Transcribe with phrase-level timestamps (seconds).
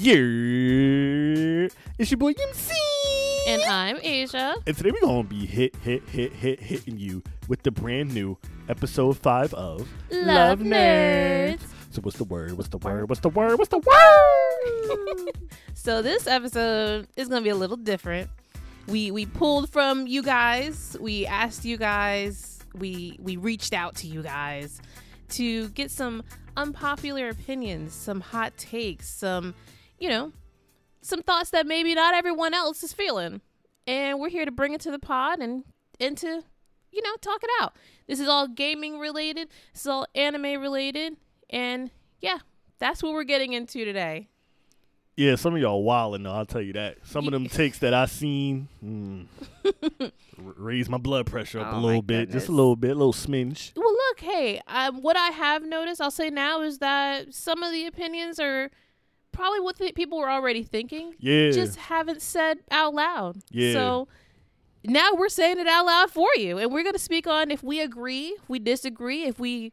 [0.00, 0.14] Yeah,
[1.98, 2.72] it's your boy MC.
[3.48, 4.54] And I'm Asia.
[4.64, 8.38] And today we're gonna be hit, hit, hit, hit, hitting you with the brand new
[8.68, 11.62] episode five of Love Nerds.
[11.90, 12.52] So what's the word?
[12.52, 13.08] What's the word?
[13.08, 13.58] What's the word?
[13.58, 15.32] What's the word?
[15.74, 18.30] So this episode is gonna be a little different.
[18.86, 20.96] We we pulled from you guys.
[21.00, 22.60] We asked you guys.
[22.72, 24.80] We we reached out to you guys
[25.30, 26.22] to get some
[26.56, 29.54] unpopular opinions, some hot takes, some
[29.98, 30.32] you know,
[31.02, 33.40] some thoughts that maybe not everyone else is feeling.
[33.86, 35.64] And we're here to bring it to the pod and
[35.98, 36.42] into
[36.92, 37.76] you know, talk it out.
[38.06, 39.48] This is all gaming related.
[39.72, 41.16] This is all anime related.
[41.50, 41.90] And
[42.20, 42.38] yeah,
[42.78, 44.28] that's what we're getting into today.
[45.16, 46.32] Yeah, some of y'all wildin' though.
[46.32, 46.98] I'll tell you that.
[47.04, 49.26] Some of them takes that I seen mm,
[50.00, 52.94] r- raise my blood pressure up Oh a little bit, just a little bit, a
[52.94, 53.72] little smidge.
[53.74, 57.72] Well, look, hey, um, what I have noticed, I'll say now, is that some of
[57.72, 58.70] the opinions are
[59.38, 63.38] probably what the people were already thinking, Yeah, just haven't said out loud.
[63.50, 63.72] Yeah.
[63.72, 64.08] So
[64.84, 67.62] now we're saying it out loud for you, and we're going to speak on if
[67.62, 69.72] we agree, if we disagree, if we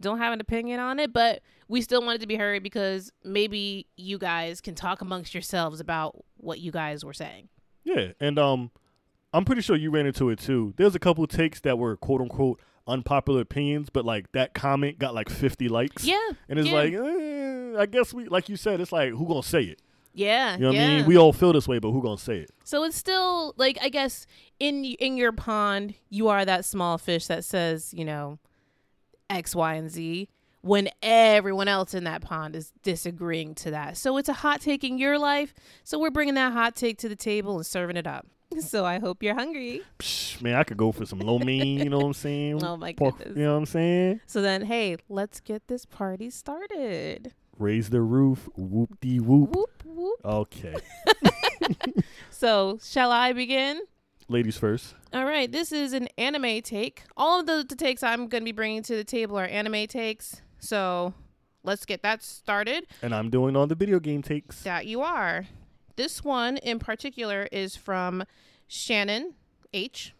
[0.00, 3.12] don't have an opinion on it, but we still want it to be heard because
[3.24, 7.48] maybe you guys can talk amongst yourselves about what you guys were saying.
[7.84, 8.70] yeah, and um,
[9.32, 10.74] I'm pretty sure you ran into it too.
[10.76, 15.14] There's a couple takes that were quote unquote unpopular opinions, but like that comment got
[15.14, 16.04] like 50 likes.
[16.04, 16.18] Yeah.
[16.48, 16.74] And it's yeah.
[16.74, 19.80] like, eh, I guess we, like you said, it's like, who gonna say it?
[20.14, 20.54] yeah.
[20.54, 20.84] You know what yeah.
[20.84, 21.06] I mean?
[21.06, 22.50] We all feel this way, but who gonna say it?
[22.64, 24.26] So it's still like I guess
[24.58, 28.38] in in your pond you are that small fish that says you know
[29.30, 30.28] X, Y, and Z
[30.60, 33.96] when everyone else in that pond is disagreeing to that.
[33.96, 35.54] So it's a hot take in your life.
[35.82, 38.26] So we're bringing that hot take to the table and serving it up.
[38.60, 39.82] So I hope you're hungry.
[39.98, 42.62] Psh, man, I could go for some lo mein, you know what I'm saying?
[42.64, 43.36] Oh my Pork- goodness.
[43.36, 44.20] you know what I'm saying?
[44.26, 47.34] So then, hey, let's get this party started.
[47.58, 49.54] Raise the roof, whoop de whoop.
[49.54, 50.20] Whoop whoop.
[50.24, 50.74] Okay.
[52.30, 53.80] So shall I begin?
[54.28, 54.94] Ladies first.
[55.12, 57.02] All right, this is an anime take.
[57.16, 59.86] All of the, the takes I'm going to be bringing to the table are anime
[59.86, 60.40] takes.
[60.58, 61.14] So
[61.62, 62.86] let's get that started.
[63.02, 64.62] And I'm doing all the video game takes.
[64.62, 65.46] That you are.
[65.96, 68.24] This one in particular is from
[68.66, 69.34] Shannon
[69.72, 70.14] H.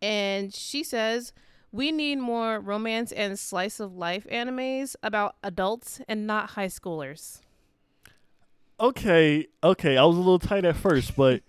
[0.00, 1.32] And she says,
[1.70, 7.40] We need more romance and slice of life animes about adults and not high schoolers.
[8.80, 9.96] Okay, okay.
[9.96, 11.42] I was a little tight at first, but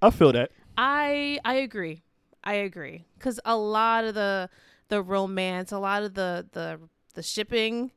[0.00, 0.52] I feel that.
[0.76, 2.02] I I agree.
[2.44, 4.48] I agree cuz a lot of the
[4.88, 6.78] the romance, a lot of the the
[7.14, 7.92] the shipping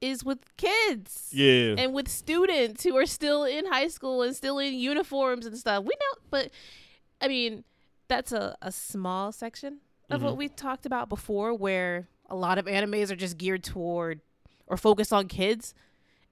[0.00, 1.28] is with kids.
[1.32, 1.74] Yeah.
[1.78, 5.84] And with students who are still in high school and still in uniforms and stuff.
[5.84, 6.50] We know but
[7.20, 7.64] I mean,
[8.08, 10.38] that's a a small section of what Mhm.
[10.38, 14.20] we talked about before where a lot of animes are just geared toward
[14.66, 15.74] or focused on kids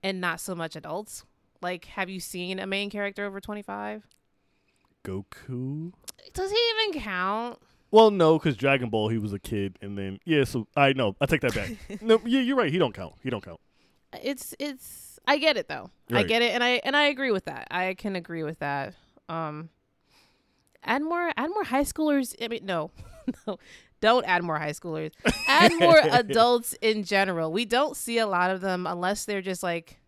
[0.02, 1.24] and not so much adults.
[1.60, 4.06] Like have you seen a main character over 25?
[5.04, 5.92] Goku.
[6.34, 7.58] Does he even count?
[7.90, 10.44] Well, no, because Dragon Ball, he was a kid, and then yeah.
[10.44, 11.16] So I know.
[11.20, 11.70] I take that back.
[12.02, 12.70] no, yeah, you're right.
[12.70, 13.14] He don't count.
[13.22, 13.60] He don't count.
[14.22, 15.90] It's it's I get it though.
[16.10, 17.68] I get it and I and I agree with that.
[17.70, 18.94] I can agree with that.
[19.28, 19.68] Um
[20.82, 22.34] add more add more high schoolers.
[22.42, 22.90] I mean no.
[23.46, 23.58] no.
[24.00, 25.10] Don't add more high schoolers.
[25.48, 27.52] Add more adults in general.
[27.52, 29.98] We don't see a lot of them unless they're just like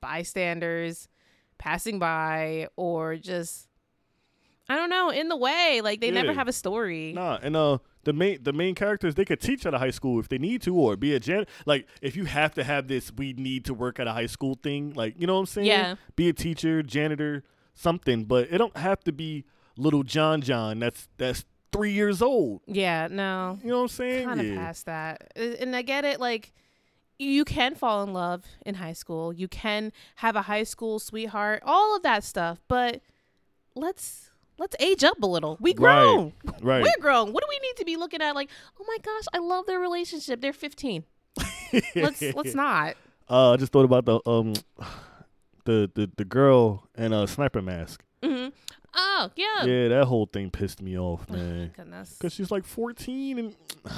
[0.00, 1.08] bystanders
[1.56, 3.67] passing by or just
[4.68, 5.80] I don't know, in the way.
[5.82, 7.12] Like they never have a story.
[7.14, 10.20] Nah, and uh, the main the main characters they could teach at a high school
[10.20, 11.46] if they need to, or be a jan.
[11.66, 14.58] Like if you have to have this, we need to work at a high school
[14.62, 14.92] thing.
[14.94, 15.66] Like you know what I'm saying?
[15.66, 15.94] Yeah.
[16.16, 18.24] Be a teacher, janitor, something.
[18.24, 19.44] But it don't have to be
[19.76, 20.80] little John John.
[20.80, 22.60] That's that's three years old.
[22.66, 23.58] Yeah, no.
[23.62, 24.26] You know what I'm saying?
[24.26, 24.56] kind of yeah.
[24.56, 25.32] past that.
[25.36, 26.20] And I get it.
[26.20, 26.52] Like,
[27.18, 29.32] you can fall in love in high school.
[29.32, 31.62] You can have a high school sweetheart.
[31.64, 32.60] All of that stuff.
[32.68, 33.00] But
[33.74, 34.27] let's
[34.58, 35.56] let's age up a little.
[35.60, 35.76] We Right.
[35.76, 36.32] grown.
[36.62, 36.82] Right.
[36.82, 37.32] We're grown.
[37.32, 38.34] What do we need to be looking at?
[38.34, 40.40] Like, oh my gosh, I love their relationship.
[40.40, 41.04] They're 15.
[41.94, 42.96] Let's let's not.
[43.30, 44.54] Uh, I just thought about the um,
[45.64, 48.02] the the the girl in a sniper mask.
[48.22, 48.48] Mm-hmm.
[48.94, 49.64] Oh yeah.
[49.64, 51.72] Yeah, that whole thing pissed me off, man.
[51.76, 52.16] Goodness.
[52.20, 53.54] Cause she's like 14 and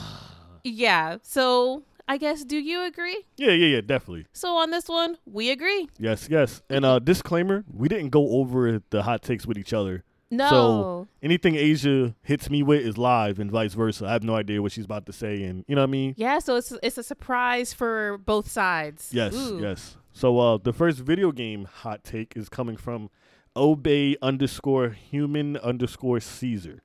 [0.64, 1.19] Yeah.
[1.23, 3.25] So I guess do you agree?
[3.37, 4.26] yeah, yeah, yeah, definitely.
[4.32, 5.88] So on this one, we agree.
[5.99, 6.61] Yes, yes.
[6.69, 10.05] And uh disclaimer, we didn't go over the hot takes with each other.
[10.31, 11.09] No.
[11.23, 14.06] Anything Asia hits me with is live and vice versa.
[14.06, 16.15] I have no idea what she's about to say and you know what I mean?
[16.17, 16.38] yeah.
[16.38, 19.11] So it's it's a surprise for both sides.
[19.12, 19.59] Yes, Ooh.
[19.61, 19.97] yes.
[20.12, 23.11] So uh the first video game hot take is coming from
[23.56, 26.83] Obey underscore human underscore Caesar.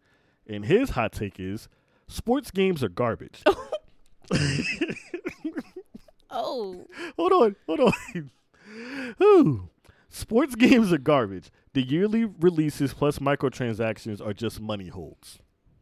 [0.47, 1.67] And his hot take is
[2.07, 3.43] sports games are garbage.
[6.37, 6.85] Oh.
[7.17, 7.93] hold on, hold on.
[9.23, 9.69] Ooh.
[10.15, 11.51] Sports games are garbage.
[11.73, 15.39] The yearly releases plus microtransactions are just money holds.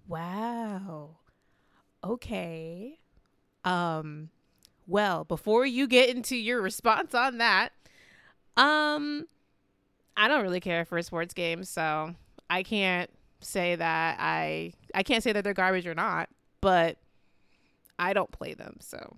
[0.08, 1.18] Wow.
[2.04, 2.98] Okay.
[3.64, 4.30] Um
[4.88, 7.74] well, before you get into your response on that,
[8.58, 9.28] um
[10.18, 12.16] I don't really care for sports games, so
[12.50, 16.28] I can't say that I I can't say that they're garbage or not,
[16.60, 16.98] but
[18.00, 19.18] I don't play them, so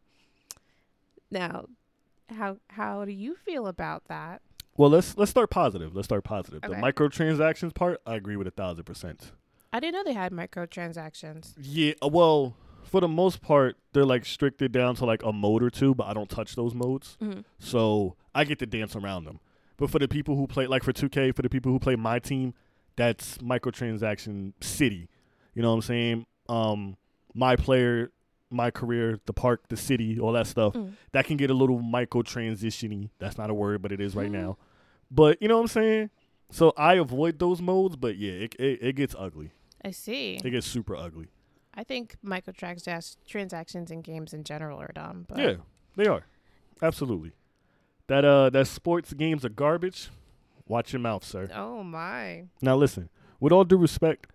[1.32, 1.68] now
[2.30, 4.42] how how do you feel about that?
[4.78, 5.96] Well, let's let's start positive.
[5.96, 6.62] Let's start positive.
[6.62, 6.82] The Okay.
[6.82, 9.32] microtransactions part, I agree with a thousand percent.
[9.72, 11.54] I didn't know they had microtransactions.
[11.62, 15.64] Yeah, uh, well, for the most part, they're like stricted down to like a mode
[15.64, 17.44] or two, but I don't touch those modes, Mhm.
[17.60, 19.40] so I get to dance around them.
[19.78, 22.20] But for the people who play, like for 2K, for the people who play my
[22.20, 22.54] team,
[22.96, 25.10] that's microtransaction city.
[25.54, 26.26] You know what I'm saying?
[26.48, 26.98] Um,
[27.34, 28.12] my player,
[28.50, 30.74] my career, the park, the city, all that stuff.
[30.74, 30.94] Mm.
[31.12, 33.10] That can get a little micro transitiony.
[33.20, 34.34] That's not a word, but it is right Mhm.
[34.44, 34.58] now.
[35.12, 36.10] But you know what I'm saying?
[36.52, 39.52] So I avoid those modes, but yeah, it it, it gets ugly.
[39.84, 40.36] I see.
[40.44, 41.28] It gets super ugly.
[41.74, 45.26] I think microtransactions transactions in games in general are dumb.
[45.28, 45.56] But Yeah,
[45.96, 46.26] they are.
[46.82, 47.34] Absolutely.
[48.08, 50.10] That uh that sports games are garbage.
[50.68, 51.50] Watch your mouth, sir.
[51.54, 52.46] Oh my.
[52.62, 53.10] Now listen,
[53.40, 54.28] with all due respect,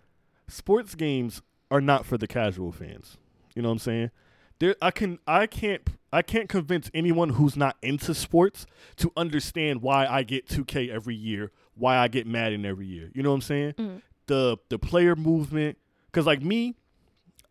[0.47, 3.17] sports games are not for the casual fans.
[3.55, 4.11] You know what I'm saying?
[4.59, 5.81] There I can I can't
[6.13, 8.65] I can't convince anyone who's not into sports
[8.97, 13.09] to understand why I get 2K every year, why I get Madden every year.
[13.13, 13.73] You know what I'm saying?
[13.73, 14.01] Mhm.
[14.27, 15.77] The the player movement
[16.11, 16.75] cuz like me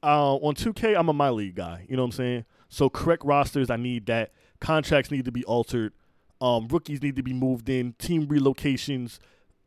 [0.02, 1.84] uh, on 2K, I'm a my league guy.
[1.88, 2.44] You know what I'm saying?
[2.68, 4.32] So correct rosters, I need that.
[4.60, 5.92] Contracts need to be altered.
[6.40, 7.92] Um, rookies need to be moved in.
[7.98, 9.18] Team relocations,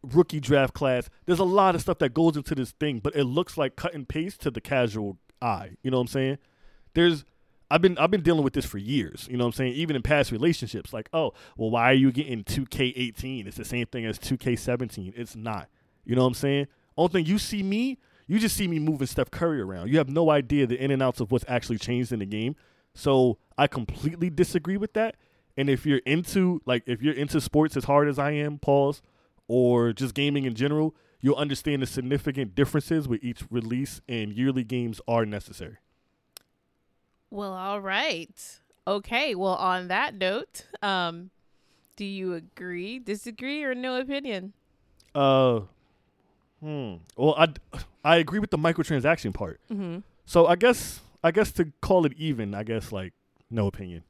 [0.01, 1.07] rookie draft class.
[1.27, 3.94] There's a lot of stuff that goes into this thing, but it looks like cut
[3.94, 5.72] and paste to the casual eye.
[5.84, 6.38] You know what I'm saying?
[6.94, 7.25] There's
[7.69, 9.28] I've been I've been dealing with this for years.
[9.30, 9.74] You know what I'm saying?
[9.74, 13.48] Even in past relationships, like, oh, well, why are you getting 2K18?
[13.48, 15.13] It's the same thing as 2K17.
[15.16, 15.69] It's not.
[16.06, 16.68] You know what I'm saying?
[16.98, 17.98] Only thing you see me,
[18.28, 19.90] you just see me moving Steph Curry around.
[19.90, 22.56] You have no idea the in and outs of what's actually changed in the game.
[22.94, 25.16] So I completely disagree with that.
[25.57, 29.01] And if you're into like if you're into sports as hard as I am, pause,
[29.48, 34.64] or just gaming in general, you'll understand the significant differences with each release and yearly
[34.64, 35.78] games are necessary.
[37.31, 38.60] Well, all right.
[38.86, 39.34] Okay.
[39.34, 41.31] Well, on that note, um,
[41.96, 44.52] do you agree, disagree, or no opinion?
[45.16, 45.62] Uh,
[46.60, 46.96] hmm.
[47.16, 47.48] Well, I
[48.04, 49.62] I agree with the microtransaction part.
[49.72, 50.00] Mm-hmm.
[50.25, 53.14] So I guess I guess to call it even, I guess like
[53.50, 54.04] no opinion.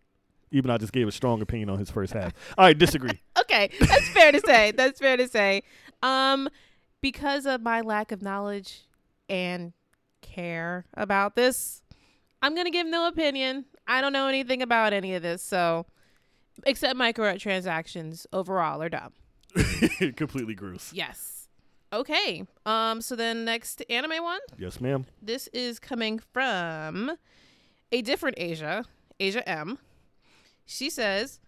[0.52, 2.34] Even I just gave a strong opinion on his first half.
[2.58, 3.22] All right, disagree.
[3.44, 4.72] Okay, that's fair to say.
[4.72, 5.62] That's fair to say.
[6.02, 6.50] Um,
[7.04, 8.86] because of my lack of knowledge
[9.30, 9.74] and
[10.22, 11.84] care about this,
[12.42, 13.66] I'm gonna give no opinion.
[13.86, 15.86] I don't know anything about any of this, so
[16.66, 19.12] except microtransactions overall are dumb.
[20.16, 20.92] Completely gross.
[20.94, 21.50] Yes.
[21.92, 22.48] Okay.
[22.66, 23.02] Um.
[23.02, 24.40] So then next anime one.
[24.58, 25.06] Yes, ma'am.
[25.22, 27.12] This is coming from
[27.92, 28.86] a different Asia,
[29.20, 29.78] Asia M.
[30.66, 31.42] She says,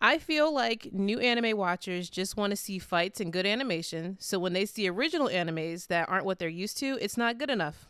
[0.00, 4.38] I feel like new anime watchers just want to see fights and good animation, so
[4.38, 7.88] when they see original animes that aren't what they're used to, it's not good enough.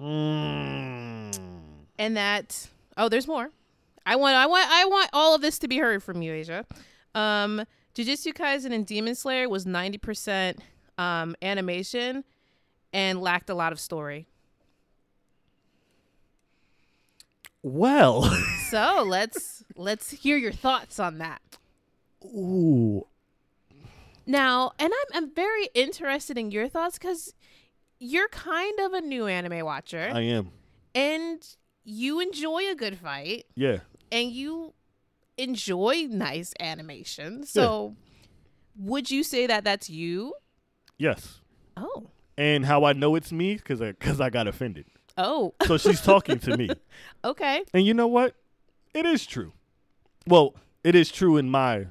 [0.00, 1.38] Mm.
[1.98, 3.50] And that oh, there's more.
[4.06, 6.64] I want I want I want all of this to be heard from you, Asia.
[7.14, 7.64] Um
[7.94, 10.58] Jujutsu Kaisen and Demon Slayer was 90%
[10.96, 12.24] um animation
[12.92, 14.26] and lacked a lot of story.
[17.62, 18.22] Well,
[18.70, 21.40] So let's let's hear your thoughts on that.
[22.24, 23.06] ooh,
[24.26, 27.32] Now, and I'm I'm very interested in your thoughts because
[27.98, 30.50] you're kind of a new anime watcher I am.
[30.94, 31.42] and
[31.84, 33.78] you enjoy a good fight Yeah.
[34.12, 34.74] and you
[35.38, 37.44] enjoy nice animation.
[37.44, 37.96] So
[38.76, 40.34] would you say that that's you?
[40.98, 41.40] Yes.
[41.76, 42.08] Oh.
[42.36, 44.84] And how I know it's me because I because I got offended.
[45.16, 45.54] Oh.
[45.66, 46.68] So she's talking to me.
[47.24, 47.64] okay.
[47.72, 48.34] And you know what?
[48.94, 49.52] It is true.
[50.26, 50.54] Well,
[50.84, 51.86] it is true in my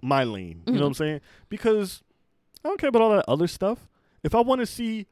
[0.00, 0.62] my lane.
[0.66, 1.20] You know what I'm saying?
[1.48, 2.02] Because
[2.64, 3.88] I don't care about all that other stuff.
[4.22, 5.06] If I want to see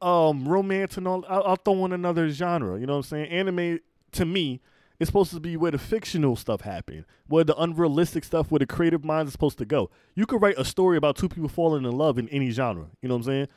[0.00, 2.78] um romance and all, I'll, I'll throw in another genre.
[2.78, 3.30] You know what I'm saying?
[3.30, 3.80] Anime
[4.12, 4.60] to me
[5.00, 8.66] is supposed to be where the fictional stuff happen, where the unrealistic stuff, where the
[8.66, 9.90] creative mind is supposed to go.
[10.14, 12.86] You could write a story about two people falling in love in any genre.
[13.00, 13.48] You know what I'm saying?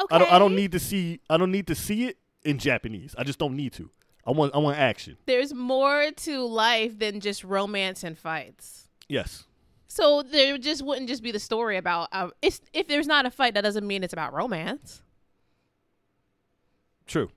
[0.00, 0.14] Okay.
[0.16, 0.32] I don't.
[0.32, 1.20] I don't need to see.
[1.30, 3.14] I don't need to see it in Japanese.
[3.16, 3.90] I just don't need to.
[4.26, 4.54] I want.
[4.54, 5.16] I want action.
[5.26, 8.88] There's more to life than just romance and fights.
[9.08, 9.44] Yes.
[9.86, 13.30] So there just wouldn't just be the story about uh, it's, if there's not a
[13.30, 15.02] fight, that doesn't mean it's about romance.
[17.06, 17.30] True.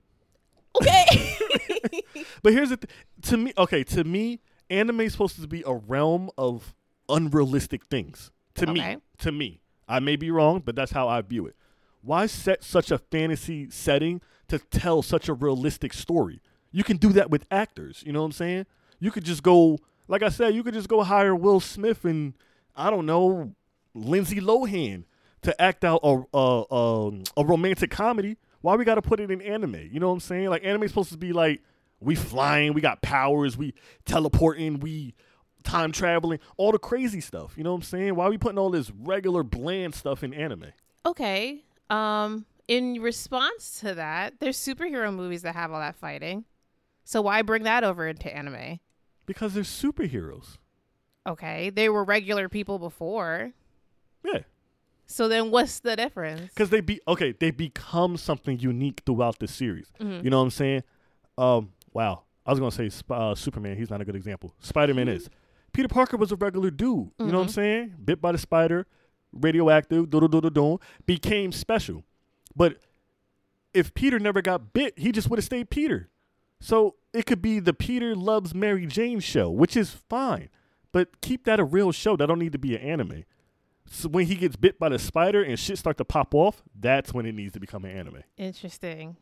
[0.76, 1.04] Okay.
[2.42, 2.90] But here's the th-
[3.22, 3.52] to me.
[3.58, 4.40] Okay, to me,
[4.70, 6.74] anime is supposed to be a realm of
[7.08, 8.30] unrealistic things.
[8.56, 8.94] To Okay.
[8.96, 11.56] me, to me, I may be wrong, but that's how I view it.
[12.02, 16.40] Why set such a fantasy setting to tell such a realistic story?
[16.70, 18.02] You can do that with actors.
[18.06, 18.66] You know what I'm saying?
[19.00, 22.34] You could just go, like I said, you could just go hire Will Smith and
[22.76, 23.54] I don't know
[23.94, 25.04] Lindsay Lohan
[25.42, 28.36] to act out a a, a, a romantic comedy.
[28.60, 29.88] Why we got to put it in anime?
[29.90, 30.48] You know what I'm saying?
[30.50, 31.62] Like anime's supposed to be like
[32.00, 35.14] we flying, we got powers, we teleporting, we
[35.64, 37.54] time traveling, all the crazy stuff.
[37.56, 38.14] You know what I'm saying?
[38.14, 40.66] Why are we putting all this regular bland stuff in anime?
[41.06, 41.62] Okay.
[41.90, 46.44] Um, in response to that, there's superhero movies that have all that fighting.
[47.08, 48.80] So why bring that over into anime?
[49.24, 50.58] Because they're superheroes.
[51.26, 53.52] Okay, they were regular people before.
[54.22, 54.40] Yeah.
[55.06, 56.52] So then what's the difference?
[56.52, 59.90] Because they be okay, they become something unique throughout the series.
[59.98, 60.22] Mhm.
[60.22, 60.82] You know what I'm saying?
[61.38, 62.24] Um, wow.
[62.44, 63.78] I was gonna say uh, Superman.
[63.78, 64.54] He's not a good example.
[64.60, 65.30] Spider Man is.
[65.72, 67.10] Peter Parker was a regular dude.
[67.18, 67.50] You know what I'm Mhm.
[67.54, 67.94] saying?
[68.04, 68.86] Bit by the spider,
[69.32, 72.04] radioactive, do do do do do, became special.
[72.54, 72.76] But
[73.72, 76.10] if Peter never got bit, he just would have stayed Peter.
[76.60, 80.48] So it could be the Peter loves Mary Jane show, which is fine.
[80.92, 82.16] But keep that a real show.
[82.16, 83.24] That don't need to be an anime.
[83.90, 87.14] So when he gets bit by the spider and shit start to pop off, that's
[87.14, 88.22] when it needs to become an anime.
[88.36, 89.16] Interesting.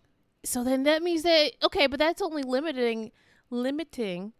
[0.44, 3.12] So then that means that okay, but that's only limiting
[3.50, 4.32] limiting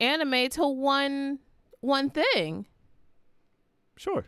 [0.00, 1.38] anime to one
[1.80, 2.66] one thing.
[3.96, 4.26] Sure.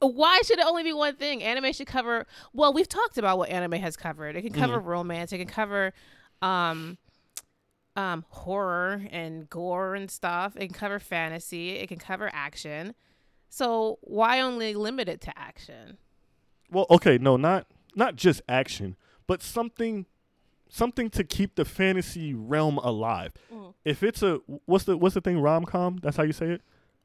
[0.00, 1.42] Why should it only be one thing?
[1.42, 2.26] Anime should cover.
[2.52, 4.34] Well, we've talked about what anime has covered.
[4.34, 5.32] It can cover romance.
[5.32, 5.92] It can cover,
[6.40, 6.98] um,
[7.96, 10.54] um, horror and gore and stuff.
[10.56, 11.70] It can cover fantasy.
[11.70, 12.94] It can cover action.
[13.48, 15.98] So why only limit it to action?
[16.70, 18.96] Well, okay, no, not not just action,
[19.26, 20.06] but something
[20.70, 23.34] something to keep the fantasy realm alive.
[23.52, 23.74] Mhm.
[23.84, 25.98] If it's a what's the what's the thing rom com?
[26.02, 26.62] That's how you say it.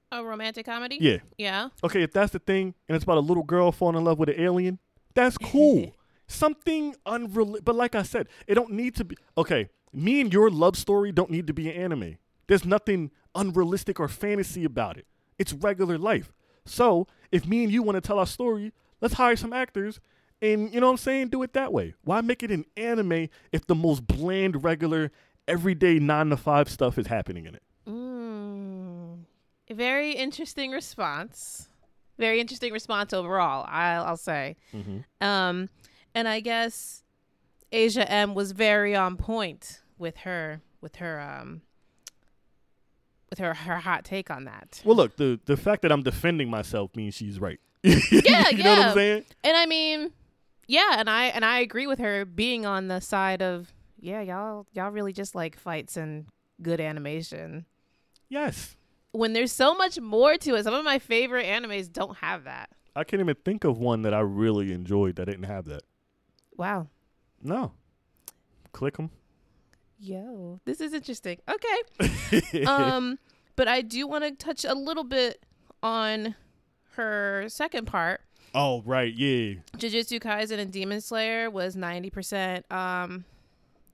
[0.10, 0.98] A romantic comedy?
[1.02, 1.18] Yeah.
[1.38, 1.68] Yeah.
[1.84, 4.30] Okay, if that's the thing, and it's about a little girl falling in love with
[4.30, 4.80] an alien,
[5.14, 5.94] that's cool.
[6.28, 9.18] something unrelated, But like I said, it don't need to be.
[9.38, 12.18] Okay, me and your love story don't need to be an anime.
[12.48, 15.06] There's nothing unrealistic or fantasy about it.
[15.38, 16.34] It's regular life.
[16.66, 20.00] So if me and you want to tell our story, let's hire some actors
[20.42, 21.96] and you know what I'm saying, do it that way.
[22.04, 25.12] Why make it an anime if the most bland, regular,
[25.48, 27.64] everyday nine to five stuff is happening in it?
[27.88, 29.20] Mm.
[29.72, 31.70] Very interesting response.
[32.18, 33.66] Very interesting response overall.
[33.68, 34.56] I'll, I'll say.
[34.74, 35.26] Mm-hmm.
[35.26, 35.70] Um,
[36.14, 37.04] and I guess
[37.72, 41.62] Asia M was very on point with her with her um
[43.30, 44.82] with her her hot take on that.
[44.86, 47.60] Well, look, the the fact that I'm defending myself means she's right.
[47.84, 48.88] Yeah, you know what.
[48.88, 49.26] I'm saying?
[49.44, 50.12] And I mean,
[50.68, 54.66] yeah, and I and I agree with her being on the side of yeah, y'all
[54.74, 56.26] y'all really just like fights and
[56.62, 57.66] good animation.
[58.30, 58.76] Yes.
[59.12, 60.64] When there's so much more to it.
[60.64, 62.70] Some of my favorite animes don't have that.
[62.96, 65.84] I can't even think of one that I really enjoyed that didn't have that.
[66.58, 66.88] Wow.
[67.42, 67.74] No.
[68.72, 69.12] Click them.
[70.00, 71.40] Yo, this is interesting.
[71.50, 72.64] Okay.
[72.66, 73.18] um,
[73.56, 75.44] but I do want to touch a little bit
[75.82, 76.36] on
[76.92, 78.22] her second part.
[78.54, 79.14] oh, right.
[79.14, 79.56] Yeah.
[79.78, 83.26] Jujutsu Kaisen and Demon Slayer was 90% um,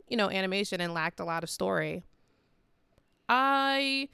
[0.08, 2.04] you know, animation and lacked a lot of story.
[3.28, 4.10] I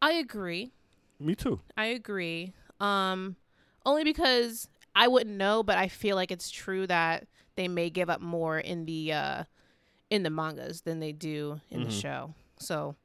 [0.00, 0.72] I agree.
[1.20, 1.60] Me too.
[1.76, 2.52] I agree.
[2.80, 3.36] Um,
[3.86, 8.08] only because I wouldn't know, but I feel like it's true that they may give
[8.10, 9.44] up more in the uh,
[10.10, 12.00] in the mangas than they do in the Mhm.
[12.00, 12.34] show.
[12.58, 12.96] So,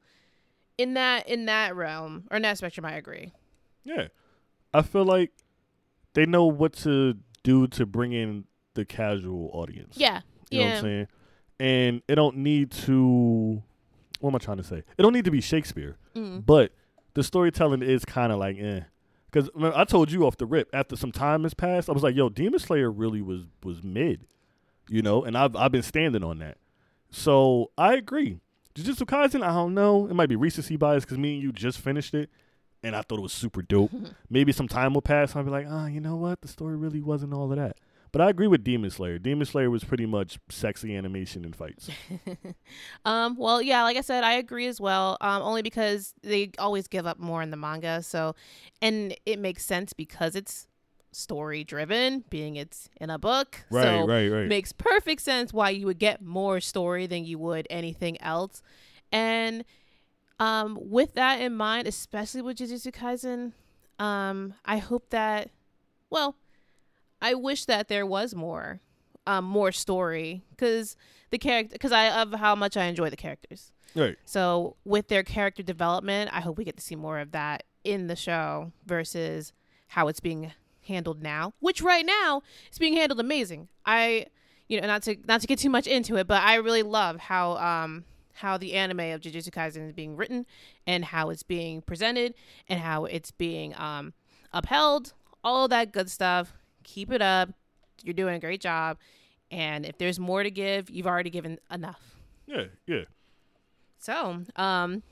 [0.76, 3.32] in that in that realm or in that spectrum, I agree.
[3.84, 4.08] Yeah.
[4.74, 5.32] I feel like
[6.14, 9.96] they know what to do to bring in the casual audience.
[9.96, 11.06] Yeah, You know what I'm saying?
[11.60, 13.62] And it don't need to
[14.20, 14.78] what am I trying to say?
[14.78, 15.96] It don't need to be Shakespeare.
[16.14, 16.44] mm.
[16.44, 16.72] But
[17.14, 18.80] the storytelling is kind of like, eh.
[19.30, 22.14] Because I told you off the rip after some time has passed, I was like,
[22.16, 24.26] "Yo, Demon Slayer really was was mid,"
[24.88, 26.58] you know, and I've I've been standing on that.
[27.10, 28.40] So I agree.
[28.74, 30.06] Jujutsu Kaisen, I don't know.
[30.06, 32.30] It might be recency bias because me and you just finished it,
[32.82, 33.90] and I thought it was super dope.
[34.30, 36.42] Maybe some time will pass, and I'll be like, ah, you know what?
[36.42, 37.76] The story really wasn't all of that.
[38.12, 39.18] But I agree with Demon Slayer.
[39.18, 41.90] Demon Slayer was pretty much sexy animation and fights.
[43.04, 45.18] um, well, yeah, like I said, I agree as well.
[45.20, 48.02] Um, only because they always give up more in the manga.
[48.02, 48.34] So,
[48.80, 50.68] and it makes sense because it's
[51.12, 53.64] story driven, being it's in a book.
[53.70, 54.46] Right, so right, right.
[54.46, 58.62] makes perfect sense why you would get more story than you would anything else.
[59.10, 59.64] And
[60.38, 63.52] um, with that in mind, especially with Jujutsu Kaisen,
[64.02, 65.50] um, I hope that,
[66.10, 66.36] well,
[67.20, 68.80] I wish that there was more,
[69.26, 70.96] um, more story because
[71.30, 73.72] the character, because I of how much I enjoy the characters.
[73.94, 74.16] right.
[74.24, 78.06] So with their character development, I hope we get to see more of that in
[78.06, 79.52] the show versus
[79.88, 80.52] how it's being
[80.88, 82.42] handled now, which right now
[82.72, 83.68] is being handled amazing.
[83.86, 84.26] I,
[84.68, 87.18] you know, not to not to get too much into it, but I really love
[87.20, 90.46] how um how the anime of Jujutsu Kaisen is being written
[90.86, 92.34] and how it's being presented
[92.68, 94.12] and how it's being um
[94.52, 95.12] upheld,
[95.44, 96.52] all that good stuff.
[96.84, 97.50] Keep it up.
[98.02, 98.98] You're doing a great job.
[99.50, 102.00] And if there's more to give, you've already given enough.
[102.46, 103.04] Yeah, yeah.
[103.98, 105.02] So, um,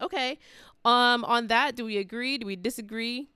[0.00, 0.38] okay.
[0.84, 2.38] Um, on that, do we agree?
[2.38, 3.28] Do we disagree?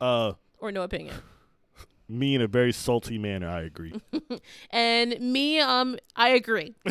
[0.00, 0.34] Uh,
[0.64, 1.14] Or no opinion?
[2.08, 4.00] me in a very salty manner, I agree.
[4.70, 6.74] And me, um, I agree.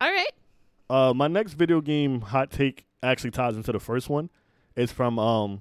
[0.00, 0.30] All right.
[0.88, 4.30] uh, my next video game hot take actually ties into the first one.
[4.74, 5.60] It's from um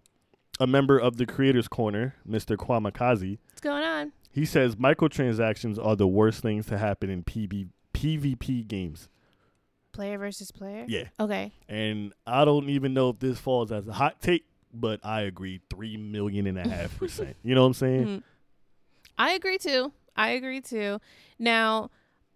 [0.62, 2.56] a member of the Creators Corner, Mr.
[2.56, 3.38] Kwamakazi.
[3.50, 4.14] What's going on?
[4.32, 9.10] He says microtransactions are the worst things to happen in PB, PvP games.
[9.92, 10.86] Player versus player?
[10.88, 11.10] Yeah.
[11.20, 11.52] Okay.
[11.68, 15.62] And I don't even know if this falls as a hot take, but I agree
[15.70, 17.36] three million and a half percent.
[17.44, 18.06] You know what I'm saying?
[18.06, 18.24] Mhm.
[19.18, 19.92] I agree too.
[20.16, 21.00] I agree too.
[21.38, 21.90] Now,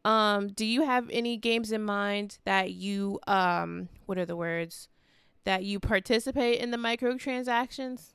[0.04, 4.88] um, do you have any games in mind that you um what are the words?
[5.46, 8.14] That you participate in the microtransactions?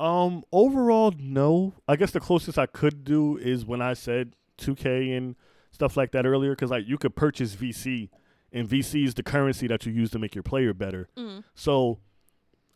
[0.00, 1.74] Um, overall, no.
[1.86, 5.36] I guess the closest I could do is when I said 2K and
[5.70, 8.08] stuff like that earlier, because like you could purchase VC,
[8.52, 11.08] and VC is the currency that you use to make your player better.
[11.16, 11.44] Mm.
[11.54, 12.00] So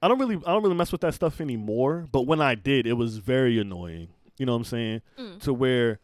[0.07, 2.07] I don't really, I don't really mess with that stuff anymore.
[2.13, 4.11] But when I did, it was very annoying.
[4.39, 5.03] You know what I'm saying?
[5.19, 5.41] Mm.
[5.41, 5.99] To where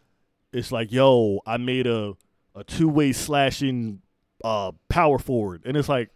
[0.52, 2.14] it's like, yo, I made a
[2.56, 4.02] a two way slashing
[4.42, 6.10] uh power forward, and it's like,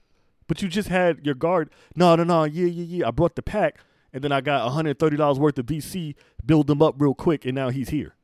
[0.48, 1.70] but you just had your guard.
[1.94, 2.42] No, no, no.
[2.42, 3.06] Yeah, yeah, yeah.
[3.06, 3.78] I brought the pack,
[4.12, 7.54] and then I got 130 dollars worth of VC, build them up real quick, and
[7.54, 8.16] now he's here.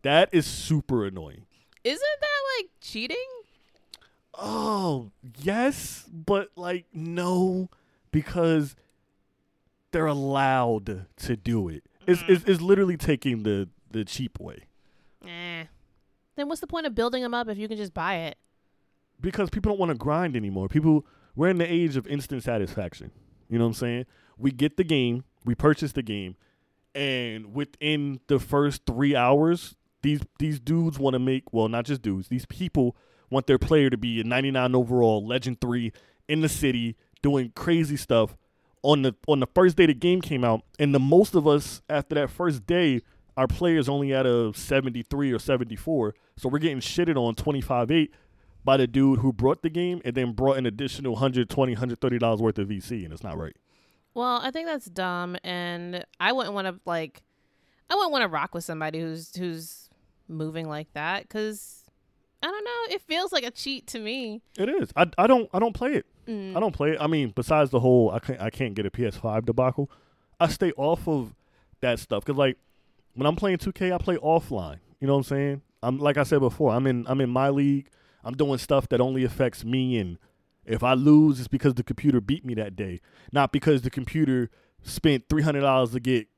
[0.00, 1.44] That is super annoying.
[1.84, 3.18] Isn't that like cheating?
[4.32, 5.10] Oh,
[5.42, 7.68] yes, but like no,
[8.12, 8.76] because
[9.92, 11.84] they're allowed to do it.
[12.06, 14.64] It's, it's, it's literally taking the, the cheap way
[15.26, 15.64] Eh.
[16.36, 18.38] Then what's the point of building them up if you can just buy it?
[19.20, 20.68] because people don't want to grind anymore.
[20.68, 23.10] People, we're in the age of instant satisfaction.
[23.48, 24.06] You know what I'm saying?
[24.38, 26.36] We get the game, we purchase the game,
[26.94, 32.02] and within the first three hours, these these dudes want to make well, not just
[32.02, 32.28] dudes.
[32.28, 32.96] These people
[33.28, 35.92] want their player to be a 99 overall, legend three
[36.28, 38.36] in the city, doing crazy stuff.
[38.82, 41.82] On the on the first day the game came out, and the most of us
[41.90, 43.02] after that first day,
[43.36, 46.14] our players only at a 73 or 74.
[46.36, 48.08] So we're getting shitted on 25-8
[48.64, 52.40] by the dude who brought the game and then brought an additional 120 130 dollars
[52.40, 53.56] worth of VC, and it's not right.
[54.14, 57.22] Well, I think that's dumb, and I wouldn't want to like,
[57.88, 59.88] I wouldn't want to rock with somebody who's who's
[60.26, 61.84] moving like that because
[62.42, 62.94] I don't know.
[62.94, 64.42] It feels like a cheat to me.
[64.58, 64.90] It is.
[64.96, 66.06] I, I don't I don't play it.
[66.30, 66.56] Mm.
[66.56, 66.96] I don't play.
[66.98, 69.90] I mean, besides the whole I can't I can't get a PS5 debacle,
[70.38, 71.34] I stay off of
[71.80, 72.56] that stuff because like
[73.14, 74.78] when I'm playing 2K, I play offline.
[75.00, 75.62] You know what I'm saying?
[75.82, 76.72] I'm like I said before.
[76.72, 77.88] I'm in I'm in my league.
[78.22, 80.18] I'm doing stuff that only affects me, and
[80.66, 83.00] if I lose, it's because the computer beat me that day,
[83.32, 84.50] not because the computer
[84.82, 86.28] spent three hundred dollars to get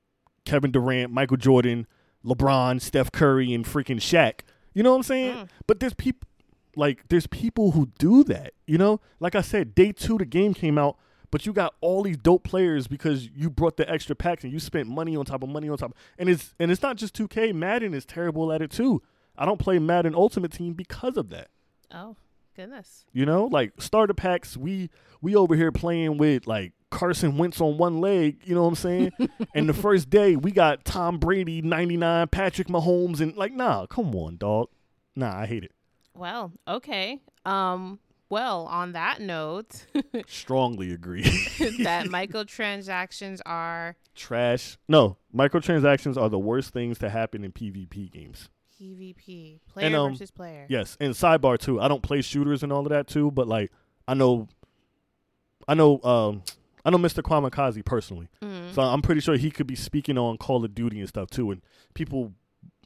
[0.44, 1.86] Kevin Durant, Michael Jordan,
[2.24, 4.40] LeBron, Steph Curry, and freaking Shaq.
[4.74, 5.34] You know what I'm saying?
[5.34, 5.48] Mm.
[5.66, 6.28] But there's people
[6.76, 8.54] like there's people who do that.
[8.66, 10.96] You know, like I said, day two the game came out,
[11.30, 14.60] but you got all these dope players because you brought the extra packs and you
[14.60, 15.94] spent money on top of money on top.
[16.18, 17.54] And it's and it's not just 2K.
[17.54, 19.02] Madden is terrible at it too.
[19.36, 21.48] I don't play Madden Ultimate Team because of that.
[21.90, 22.16] Oh
[22.54, 23.06] goodness.
[23.12, 27.78] You know, like starter packs, we we over here playing with like Carson Wentz on
[27.78, 29.12] one leg, you know what I'm saying?
[29.54, 34.14] and the first day we got Tom Brady 99, Patrick Mahomes and like nah, come
[34.14, 34.68] on, dog.
[35.16, 35.72] Nah, I hate it.
[36.14, 37.20] Well, okay.
[37.44, 37.98] Um.
[38.28, 39.84] Well, on that note,
[40.26, 41.22] Strongly agree.
[41.82, 44.78] that microtransactions are Trash.
[44.88, 48.48] No, microtransactions are the worst things to happen in PvP games.
[48.80, 50.64] PvP, player um, versus player.
[50.70, 51.78] Yes, and sidebar too.
[51.78, 53.70] I don't play shooters and all of that too, but like
[54.08, 54.48] I know
[55.68, 56.42] I know um
[56.84, 57.22] I know Mr.
[57.22, 58.28] Kwamakazi personally.
[58.42, 58.74] Mhm.
[58.74, 61.50] So I'm pretty sure he could be speaking on Call of Duty and stuff too.
[61.50, 61.62] And
[61.94, 62.32] people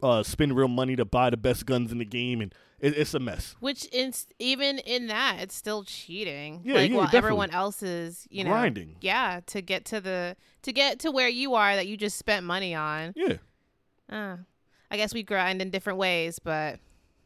[0.02, 3.14] uh, spend real money to buy the best guns in the game, and it, it's
[3.14, 3.56] a mess.
[3.60, 6.62] Which in even in that, it's still cheating.
[6.64, 7.18] Yeah, like yeah, while definitely.
[7.18, 8.96] everyone else is, you know, Grinding.
[9.00, 12.44] Yeah, to get to the to get to where you are that you just spent
[12.44, 13.12] money on.
[13.16, 13.36] Yeah,
[14.10, 14.36] Uh,
[14.90, 16.78] I guess we grind in different ways, but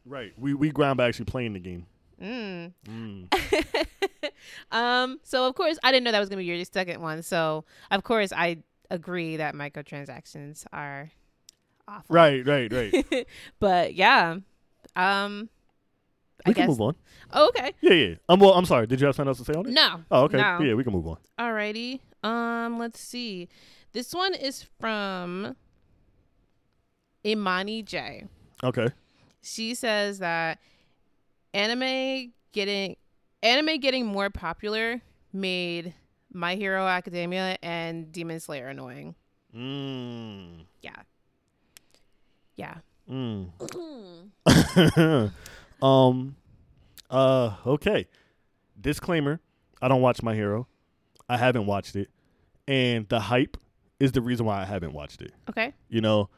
[0.05, 0.31] right.
[0.37, 1.85] We we grind by actually playing the game.
[2.21, 2.71] mm.
[2.87, 4.29] Mm.
[4.71, 5.19] um.
[5.23, 7.21] So of course, I didn't know that was gonna be your second one.
[7.23, 8.57] So of course, I
[8.89, 11.11] agree that microtransactions are
[11.91, 12.13] awful.
[12.13, 13.27] Right, right, right.
[13.59, 14.37] but yeah,
[14.95, 15.49] um,
[16.45, 16.63] I we guess.
[16.63, 16.95] can move on.
[17.33, 17.73] Oh, okay.
[17.81, 18.15] Yeah, yeah.
[18.27, 18.53] I'm well.
[18.53, 18.87] I'm sorry.
[18.87, 19.71] Did you have something else to say on it?
[19.71, 20.01] No.
[20.09, 20.37] Oh, okay.
[20.37, 20.59] No.
[20.61, 21.17] Yeah, we can move on.
[21.39, 21.99] Alrighty.
[22.23, 23.47] Um, let's see.
[23.93, 25.55] This one is from
[27.25, 28.25] Imani J.
[28.63, 28.87] Okay.
[29.41, 30.59] She says that
[31.53, 32.95] anime getting
[33.43, 35.01] anime getting more popular
[35.33, 35.93] made
[36.31, 39.15] My Hero Academia and Demon Slayer annoying.
[39.55, 40.65] Mm.
[40.81, 40.91] Yeah.
[42.55, 42.75] Yeah.
[43.09, 43.49] Mm.
[45.81, 46.35] um.
[47.09, 47.55] Uh.
[47.65, 48.07] Okay.
[48.79, 49.39] Disclaimer:
[49.81, 50.67] I don't watch My Hero.
[51.27, 52.09] I haven't watched it,
[52.67, 53.57] and the hype
[53.99, 55.33] is the reason why I haven't watched it.
[55.49, 55.73] Okay.
[55.89, 56.29] You know,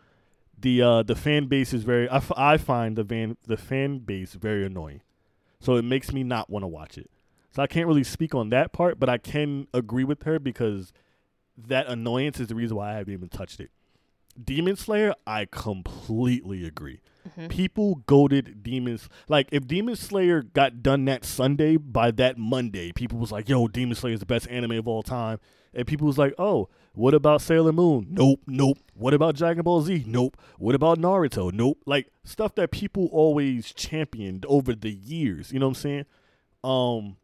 [0.59, 2.07] the uh the fan base is very.
[2.09, 5.01] I, f- I find the van the fan base very annoying,
[5.59, 7.09] so it makes me not want to watch it.
[7.51, 10.91] So I can't really speak on that part, but I can agree with her because
[11.55, 13.69] that annoyance is the reason why I haven't even touched it.
[14.41, 16.99] Demon Slayer, I completely agree.
[17.37, 17.49] Mhm.
[17.49, 23.17] People goaded Demons like if Demon Slayer got done that Sunday, by that Monday, people
[23.17, 25.39] was like, "Yo, Demon Slayer is the best anime of all time,"
[25.73, 28.07] and people was like, "Oh, what about Sailor Moon?
[28.09, 28.77] Nope, nope.
[28.93, 30.03] What about Dragon Ball Z?
[30.05, 30.35] Nope.
[30.57, 31.53] What about Naruto?
[31.53, 35.53] Nope." Like stuff that people always championed over the years.
[35.53, 36.05] You know what I'm saying?
[36.63, 37.15] Um,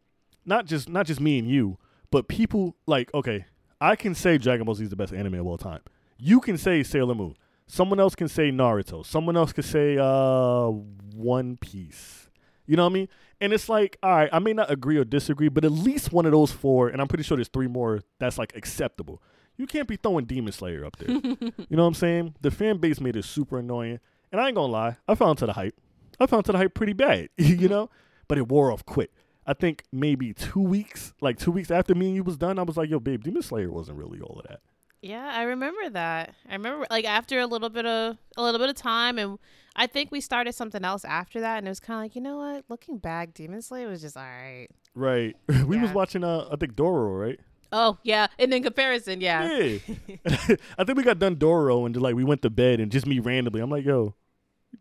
[0.45, 1.77] not just not just me and you,
[2.09, 3.45] but people like okay,
[3.81, 5.81] I can say Dragon Ball Z is the best anime of all time.
[6.19, 7.35] You can say Sailor Moon.
[7.67, 9.05] Someone else can say Naruto.
[9.05, 10.69] Someone else can say uh
[11.15, 12.29] One Piece.
[12.65, 13.09] You know what I mean?
[13.41, 16.25] And it's like, all right, I may not agree or disagree, but at least one
[16.25, 19.23] of those four, and I'm pretty sure there's three more that's like acceptable.
[19.57, 21.09] You can't be throwing Demon Slayer up there.
[21.09, 22.35] you know what I'm saying?
[22.41, 23.99] The fan base made it super annoying.
[24.31, 25.75] And I ain't gonna lie, I fell into the hype.
[26.19, 27.89] I fell into the hype pretty bad, you know?
[28.27, 29.11] But it wore off quick.
[29.47, 32.63] I think maybe two weeks, like two weeks after me and you was done, I
[32.63, 34.59] was like, yo, babe, Demon Slayer wasn't really all of that.
[35.01, 36.35] Yeah, I remember that.
[36.47, 39.39] I remember like after a little bit of a little bit of time and
[39.75, 42.21] I think we started something else after that and it was kind of like, you
[42.21, 42.65] know what?
[42.69, 44.67] Looking back, Demon Slayer was just all right.
[44.93, 45.35] Right.
[45.65, 47.39] we was watching uh I think Doro, right?
[47.71, 48.27] Oh, yeah.
[48.37, 49.49] And in comparison, yeah.
[49.49, 49.77] Yeah.
[50.77, 53.19] I think we got done Doro and like we went to bed and just me
[53.19, 53.61] randomly.
[53.61, 54.15] I'm like, yo,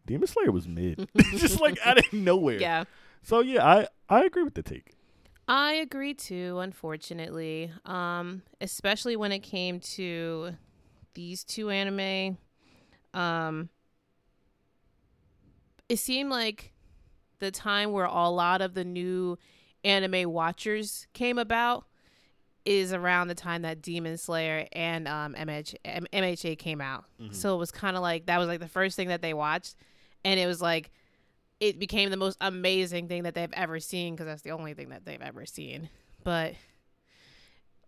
[0.05, 1.09] Demon Slayer was mid.
[1.37, 2.59] just like out of nowhere.
[2.59, 2.85] Yeah.
[3.23, 4.98] So yeah, I I agree with the take.
[5.49, 7.73] I agree too, unfortunately.
[7.87, 10.51] Um, especially when it came to
[11.15, 12.37] these two anime.
[13.15, 13.71] Um
[15.89, 16.73] it seemed like
[17.39, 19.39] the time where a lot of the new
[19.85, 21.87] anime watchers came about
[22.67, 27.05] is around the time that Demon Slayer and um MH, M- MHA came out.
[27.33, 29.77] So it was kind of like that was like the first thing that they watched
[30.25, 30.91] and it was like
[31.61, 34.91] it became the most amazing thing that they've ever seen because that's the only thing
[34.91, 35.89] that they've ever seen.
[36.25, 36.55] But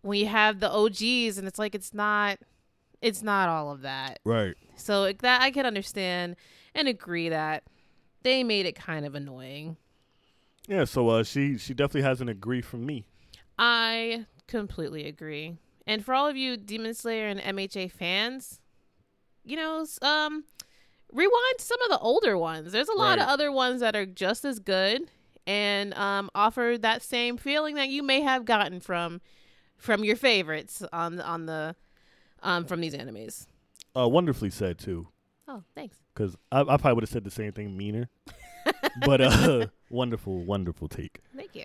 [0.02, 2.38] when you have the OGs and it's like it's not
[3.00, 4.18] it's not all of that.
[4.24, 4.54] Right.
[4.76, 6.37] So it- that I can understand
[6.74, 7.64] and agree that
[8.22, 9.76] they made it kind of annoying.
[10.66, 13.04] Yeah, so uh she she definitely has an agree from me.
[13.59, 15.56] I completely agree.
[15.87, 18.61] And for all of you Demon Slayer and MHA fans,
[19.44, 20.44] you know, um
[21.12, 22.73] rewind some of the older ones.
[22.73, 25.11] There's a lot of other ones that are just as good
[25.46, 29.20] and um offer that same feeling that you may have gotten from
[29.77, 31.75] from your favorites on on the
[32.42, 33.46] um from these animes.
[33.96, 35.09] Uh wonderfully said too.
[35.49, 35.96] Oh, thanks.
[36.14, 38.09] Because I, I probably would have said the same thing meaner.
[39.07, 41.20] but uh wonderful, wonderful take.
[41.35, 41.64] Thank you.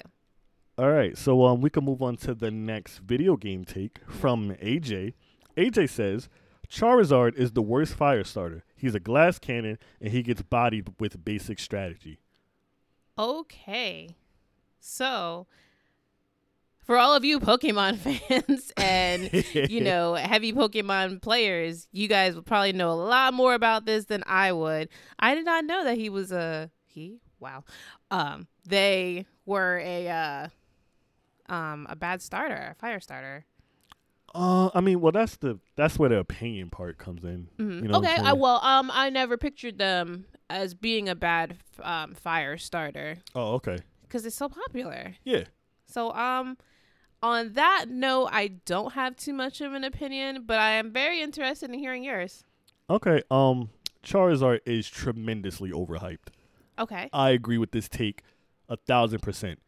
[0.78, 4.52] All right, so um, we can move on to the next video game take from
[4.56, 5.14] AJ.
[5.56, 6.28] AJ says
[6.70, 8.66] Charizard is the worst fire starter.
[8.86, 12.20] He's a glass cannon and he gets bodied with basic strategy.
[13.18, 14.10] Okay.
[14.80, 15.48] So,
[16.84, 17.98] for all of you Pokemon
[18.30, 23.56] fans and, you know, heavy Pokemon players, you guys would probably know a lot more
[23.56, 24.90] about this than I would.
[25.18, 27.22] I did not know that he was a he.
[27.40, 27.64] Wow.
[28.12, 30.48] Um they were a uh
[31.52, 33.46] um a bad starter, a fire starter.
[34.36, 37.48] Uh, I mean, well, that's the that's where the opinion part comes in.
[37.58, 37.82] Mhm.
[37.84, 42.14] You know okay, I well, um I never pictured them as being a bad um
[42.14, 43.78] fire starter Oh, okay,
[44.10, 45.16] cuz it's so popular.
[45.24, 45.46] yeah.
[45.86, 46.58] So, um,
[47.24, 51.22] on that note, I don't have too much of an opinion, but I am very
[51.22, 52.44] interested in hearing yours.
[52.90, 53.70] Okay, um,
[54.04, 56.28] Charizard is tremendously overhyped.
[56.78, 57.10] Okay.
[57.14, 58.22] I agree with this take
[58.68, 59.62] a thousand percent.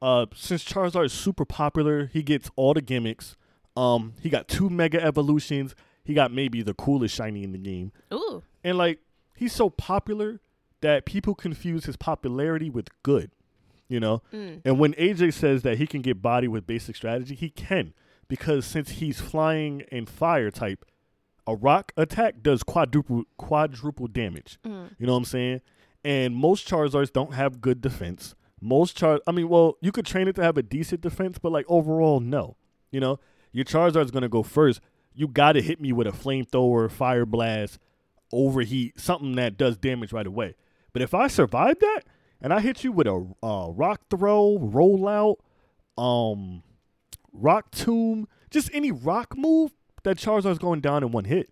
[0.00, 3.34] Uh, since Charizard is super popular, he gets all the gimmicks.
[3.76, 5.74] Um, he got two mega evolutions.
[6.04, 8.42] He got maybe the coolest shiny in the game, Ooh.
[8.64, 8.98] and like
[9.36, 10.40] he's so popular
[10.80, 13.30] that people confuse his popularity with good.
[13.88, 14.60] You know, Mm.
[14.66, 17.94] and when AJ says that he can get body with basic strategy, he can
[18.28, 20.84] because since he's flying and fire type,
[21.46, 24.58] a rock attack does quadruple quadruple damage.
[24.66, 24.90] Mm.
[24.98, 25.60] You know what I'm saying?
[26.04, 28.34] And most Charizards don't have good defense.
[28.60, 31.50] Most Char, I mean, well, you could train it to have a decent defense, but
[31.52, 32.56] like overall, no.
[32.90, 33.18] You know,
[33.52, 34.80] your Charizard's gonna go first.
[35.14, 37.78] you got to hit me with a flamethrower, fire blast,
[38.32, 40.54] overheat, something that does damage right away.
[40.92, 42.02] But if I survive that
[42.40, 45.36] and I hit you with a uh, rock throw, rollout,
[46.00, 46.62] um,
[47.32, 49.72] rock tomb, just any rock move,
[50.04, 51.50] that Charizard's going down in one hit.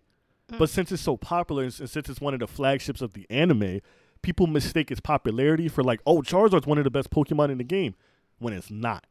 [0.57, 3.81] But since it's so popular and since it's one of the flagships of the anime,
[4.21, 7.65] people mistake its popularity for like, oh, Charizard's one of the best Pokemon in the
[7.65, 7.95] game,
[8.39, 9.05] when it's not.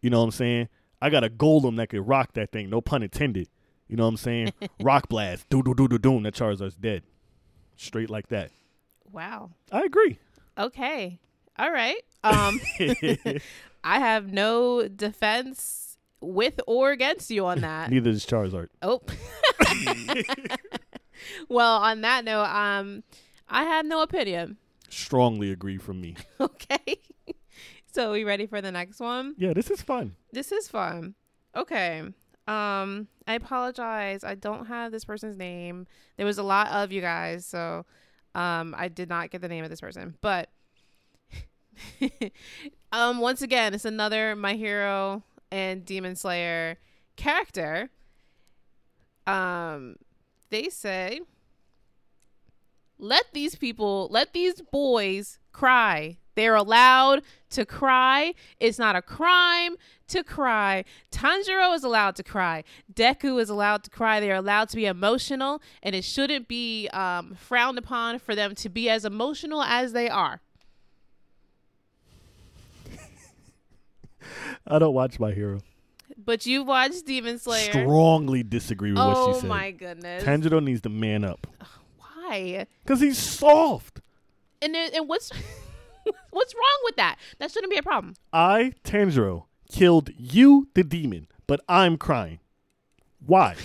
[0.00, 0.68] You know what I'm saying?
[1.04, 3.48] I got a Golem that could rock that thing, no pun intended.
[3.88, 4.54] You know what I'm saying?
[4.80, 6.22] rock blast, do do do do doom.
[6.22, 7.02] That Charizard's dead,
[7.76, 8.50] straight like that.
[9.12, 9.50] Wow.
[9.70, 10.18] I agree.
[10.56, 11.20] Okay.
[11.58, 12.00] All right.
[12.24, 12.58] Um,
[13.84, 17.90] I have no defense with or against you on that.
[17.90, 18.68] Neither is Charizard.
[18.80, 19.02] Oh.
[21.50, 23.02] well, on that note, um,
[23.46, 24.56] I have no opinion.
[24.88, 26.16] Strongly agree from me.
[26.40, 26.96] Okay.
[27.94, 29.34] So we ready for the next one?
[29.38, 30.16] Yeah, this is fun.
[30.32, 31.14] This is fun.
[31.56, 32.00] Okay.
[32.46, 34.24] Um, I apologize.
[34.24, 35.86] I don't have this person's name.
[36.16, 37.86] There was a lot of you guys, so
[38.34, 40.16] um I did not get the name of this person.
[40.20, 40.50] But
[42.92, 46.78] um once again, it's another My Hero and Demon Slayer
[47.16, 47.90] character.
[49.26, 49.96] Um
[50.50, 51.20] they say
[52.98, 56.18] let these people, let these boys cry.
[56.34, 58.34] They're allowed to cry.
[58.60, 59.76] It's not a crime
[60.08, 60.84] to cry.
[61.10, 62.64] Tanjiro is allowed to cry.
[62.92, 64.20] Deku is allowed to cry.
[64.20, 68.68] They're allowed to be emotional, and it shouldn't be um, frowned upon for them to
[68.68, 70.40] be as emotional as they are.
[74.66, 75.60] I don't watch My Hero.
[76.16, 77.70] But you watched Demon Slayer.
[77.70, 79.46] Strongly disagree with what oh she said.
[79.46, 80.24] Oh my goodness.
[80.24, 81.46] Tanjiro needs to man up
[81.98, 82.66] Why?
[82.82, 84.00] because he's soft.
[84.62, 85.30] And there- and what's
[86.30, 87.16] what's wrong with that?
[87.38, 88.14] That shouldn't be a problem.
[88.32, 92.40] I, Tanjiro, killed you, the demon, but I'm crying.
[93.24, 93.56] Why?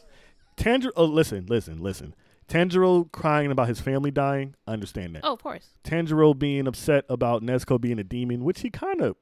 [0.56, 2.14] Tanjiro, oh, listen, listen, listen.
[2.48, 5.20] Tanjiro crying about his family dying, I understand that.
[5.24, 5.68] Oh, of course.
[5.84, 9.16] Tanjiro being upset about Nezuko being a demon, which he kind of,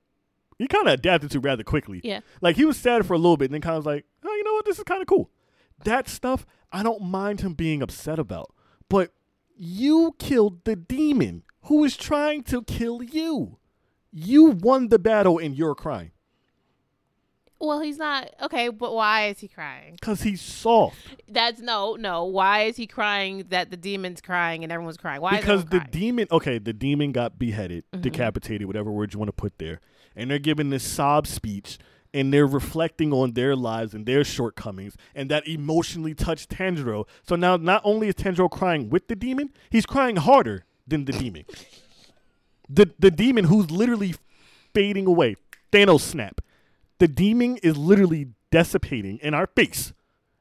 [0.58, 2.00] he kind of adapted to rather quickly.
[2.02, 2.20] Yeah.
[2.40, 4.34] Like he was sad for a little bit, and then kind of was like, oh,
[4.34, 5.30] you know what, this is kind of cool.
[5.84, 8.52] That stuff, I don't mind him being upset about.
[8.88, 9.12] But
[9.58, 13.58] you killed the demon who is trying to kill you.
[14.12, 16.12] You won the battle, and you're crying
[17.60, 19.94] Well, he's not okay, but why is he crying?
[20.00, 20.96] because he's soft.
[21.28, 22.24] That's no, no.
[22.24, 25.20] Why is he crying that the demon's crying and everyone's crying?
[25.20, 25.90] Why because is the crying?
[25.90, 28.00] demon okay the demon got beheaded Mhm.
[28.02, 29.80] decapitated whatever word you want to put there
[30.16, 31.78] and they're giving this sob speech
[32.14, 34.96] and they're reflecting on their lives and their shortcomings.
[35.14, 37.06] And that emotionally touched Tanjiro.
[37.22, 41.12] So now not only is Tanjiro crying with the demon he's crying harder than the
[41.12, 41.44] demon.
[42.68, 44.14] The the demon who's literally
[44.74, 45.36] fading away.
[45.72, 46.40] Thanos snap.
[46.98, 49.92] The demon is literally dissipating in our face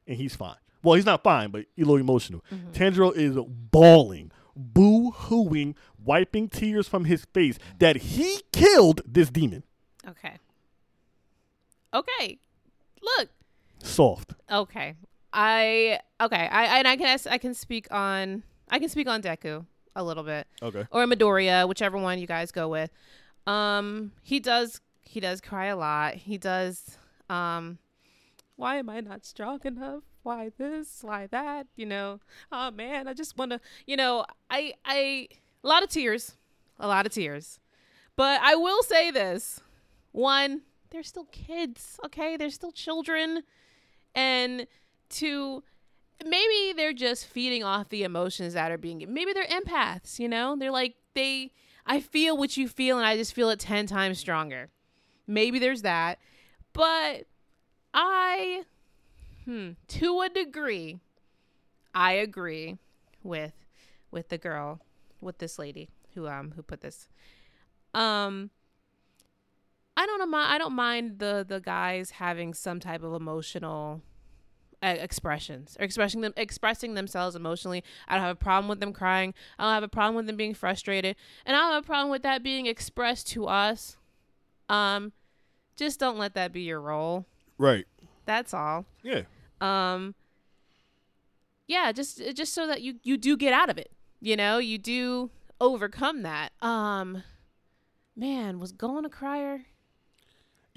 [0.06, 0.56] and he's fine.
[0.84, 2.44] Well he's not fine but he's a little emotional.
[2.52, 2.72] Mm-hmm.
[2.72, 3.38] Tanjiro is
[3.72, 9.64] bawling, boo hooing, wiping tears from his face that he killed this demon.
[10.08, 10.38] Okay.
[11.94, 12.40] Okay.
[13.02, 13.30] Look.
[13.84, 14.34] Soft.
[14.52, 14.96] Okay.
[15.34, 16.48] I okay.
[16.48, 20.24] I and I can I can speak on I can speak on Deku a little
[20.24, 20.86] bit Okay.
[20.92, 22.92] or Midoriya, whichever one you guys go with.
[23.46, 26.16] Um, he does he does cry a lot.
[26.16, 26.98] He does.
[27.30, 27.78] Um,
[28.56, 30.04] why am I not strong enough?
[30.24, 31.00] Why this?
[31.02, 31.68] Why that?
[31.76, 32.20] You know.
[32.52, 33.60] Oh man, I just want to.
[33.86, 35.28] You know, I I
[35.64, 36.36] a lot of tears,
[36.80, 37.60] a lot of tears.
[38.16, 39.62] But I will say this:
[40.12, 42.00] one, they're still kids.
[42.06, 43.44] Okay, they're still children,
[44.16, 44.68] and
[45.10, 45.64] to
[46.26, 50.56] maybe they're just feeding off the emotions that are being maybe they're empaths you know?
[50.58, 51.52] They're like they
[51.86, 54.70] i feel what you feel and i just feel it 10 times stronger.
[55.28, 56.20] Maybe there's that.
[56.74, 57.26] But
[57.94, 58.64] i
[59.46, 61.00] hmm to a degree
[61.96, 62.78] i agree
[63.24, 63.54] with
[64.12, 64.82] with the girl
[65.22, 67.08] with this lady who um who put this.
[67.94, 68.50] Um
[69.98, 74.02] i don't know i don't mind the the guys having some type of emotional
[74.84, 77.84] uh, expressions or expressing them expressing themselves emotionally.
[78.08, 79.34] I don't have a problem with them crying.
[79.58, 82.12] I don't have a problem with them being frustrated, and I don't have a problem
[82.12, 83.98] with that being expressed to us.
[84.70, 85.14] Um,
[85.76, 87.26] just don't let that be your role.
[87.58, 87.86] Right.
[88.26, 88.86] That's all.
[89.04, 89.22] Yeah.
[89.62, 90.14] Um,
[91.68, 93.92] yeah, just just so that you you do get out of it.
[94.20, 96.52] You know, you do overcome that.
[96.62, 97.24] Um,
[98.16, 99.66] man, was going a crier.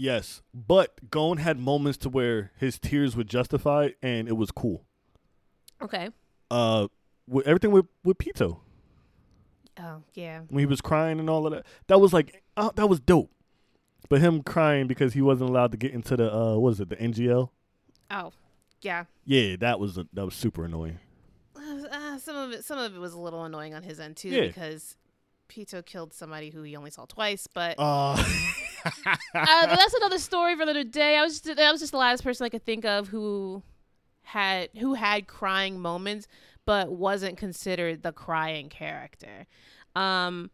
[0.00, 0.40] Yes.
[0.54, 4.86] But Gon had moments to where his tears were justified and it was cool.
[5.82, 6.08] Okay.
[6.50, 6.88] Uh
[7.28, 8.56] with everything with with Pitou.
[9.78, 10.40] Oh yeah.
[10.48, 11.66] When he was crying and all of that.
[11.88, 13.30] That was like uh, that was dope.
[14.08, 16.88] But him crying because he wasn't allowed to get into the uh what is it,
[16.88, 17.50] the NGL?
[18.10, 18.32] Oh.
[18.80, 19.04] yeah.
[19.26, 20.98] Yeah, that was a, that was super annoying.
[21.54, 24.30] Uh, some of it, some of it was a little annoying on his end too,
[24.30, 24.46] Yeah.
[24.46, 24.96] because
[25.48, 27.46] Pitou killed somebody who he only saw twice.
[27.46, 28.16] But Uh,
[28.84, 31.16] uh, but that's another story for another day.
[31.16, 33.62] I was just, that was just the last person I could think of who
[34.22, 36.26] had who had crying moments,
[36.66, 39.46] but wasn't considered the crying character.
[39.96, 40.50] Um,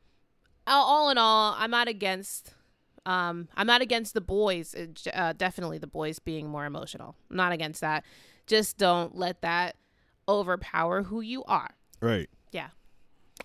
[0.67, 2.55] all, in all, I'm not against.
[3.05, 4.75] Um, I'm not against the boys.
[4.75, 7.15] uh, Uh, definitely the boys being more emotional.
[7.31, 8.05] I'm not against that.
[8.47, 9.77] Just don't let that
[10.29, 11.71] overpower who you are.
[12.01, 12.29] right.
[12.53, 12.69] Yeah.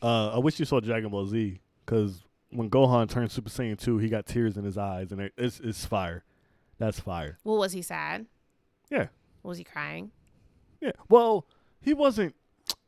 [0.01, 3.97] Uh, I wish you saw Dragon Ball Z because when Gohan turned Super Saiyan 2,
[3.97, 6.23] he got tears in his eyes, and it, it's it's fire.
[6.77, 7.37] That's fire.
[7.43, 8.25] Well, was he sad?
[8.89, 9.07] Yeah.
[9.43, 10.11] Was he crying?
[10.79, 10.91] Yeah.
[11.09, 11.45] Well,
[11.79, 12.35] he wasn't.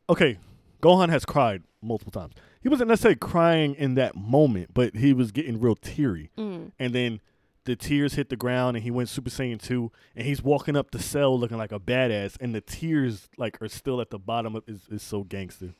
[0.09, 0.37] Okay,
[0.81, 2.33] Gohan has cried multiple times.
[2.61, 6.31] He wasn't necessarily crying in that moment, but he was getting real teary.
[6.37, 6.71] Mm.
[6.79, 7.21] And then
[7.65, 10.91] the tears hit the ground, and he went Super Saiyan 2, and he's walking up
[10.91, 14.55] the cell looking like a badass, and the tears like are still at the bottom
[14.55, 15.73] of is is so gangster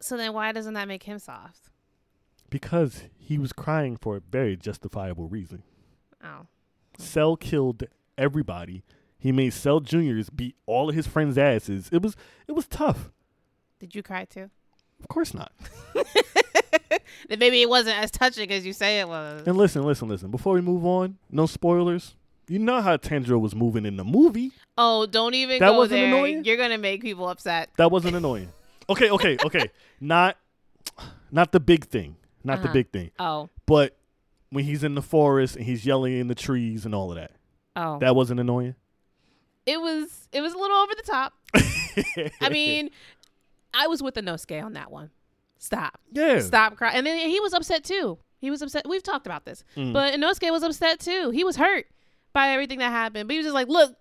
[0.00, 1.70] So then, why doesn't that make him soft?
[2.50, 5.62] Because he was crying for a very justifiable reason.
[6.22, 6.46] Oh,
[6.98, 7.84] Cell killed
[8.16, 8.82] everybody.
[9.18, 11.88] He made Cell Juniors beat all of his friends' asses.
[11.92, 13.10] It was it was tough.
[13.78, 14.50] did you cry too?
[15.00, 15.52] Of course not.
[17.28, 19.46] then maybe it wasn't as touching as you say it was.
[19.46, 20.30] And listen, listen, listen.
[20.30, 22.14] Before we move on, no spoilers.
[22.48, 24.52] You know how Tanjiro was moving in the movie.
[24.78, 26.06] Oh, don't even That go wasn't there.
[26.06, 26.44] annoying?
[26.44, 27.68] You're gonna make people upset.
[27.76, 28.48] That wasn't annoying.
[28.88, 29.70] Okay, okay, okay.
[30.00, 30.36] not
[31.30, 32.16] not the big thing.
[32.44, 32.72] Not the Uh-huh.
[32.72, 33.10] big thing.
[33.18, 33.96] Oh, But
[34.50, 37.32] when he's in the forest and he's yelling in the trees and all of that.
[37.76, 37.98] oh.
[37.98, 38.74] That wasn't annoying.
[39.66, 40.28] it was.
[40.32, 41.34] It was a little over the top.
[42.40, 42.90] I mean,
[43.74, 45.10] I was with Inosuke on that one.
[45.58, 46.00] Stop.
[46.12, 46.40] yeah.
[46.40, 46.96] Stop crying.
[46.96, 48.18] And then he was upset too.
[48.40, 48.88] He was upset.
[48.88, 49.92] We've talked about this, Mm.
[49.92, 51.30] but Inosuke was upset too.
[51.30, 51.86] He was hurt
[52.32, 53.96] by everything that happened, but he was just like, "Look,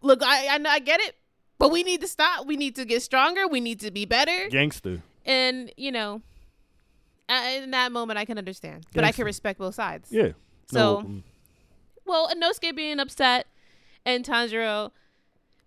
[0.00, 1.14] look, I, I, I get it,
[1.58, 2.46] but we need to stop.
[2.46, 3.46] We need to get stronger.
[3.46, 5.02] We need to be better." Gangster.
[5.26, 6.22] And you know,
[7.28, 10.10] in that moment, I can understand, but I can respect both sides.
[10.12, 10.32] Yeah.
[10.70, 11.22] So- No, mm,
[12.06, 13.46] Well, Inosuke being upset
[14.04, 14.90] and Tanjiro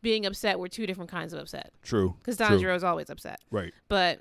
[0.03, 1.73] being upset were two different kinds of upset.
[1.83, 2.15] true.
[2.19, 2.37] Because.
[2.37, 3.39] Tanjiro is always upset.
[3.51, 3.73] Right.
[3.89, 4.19] But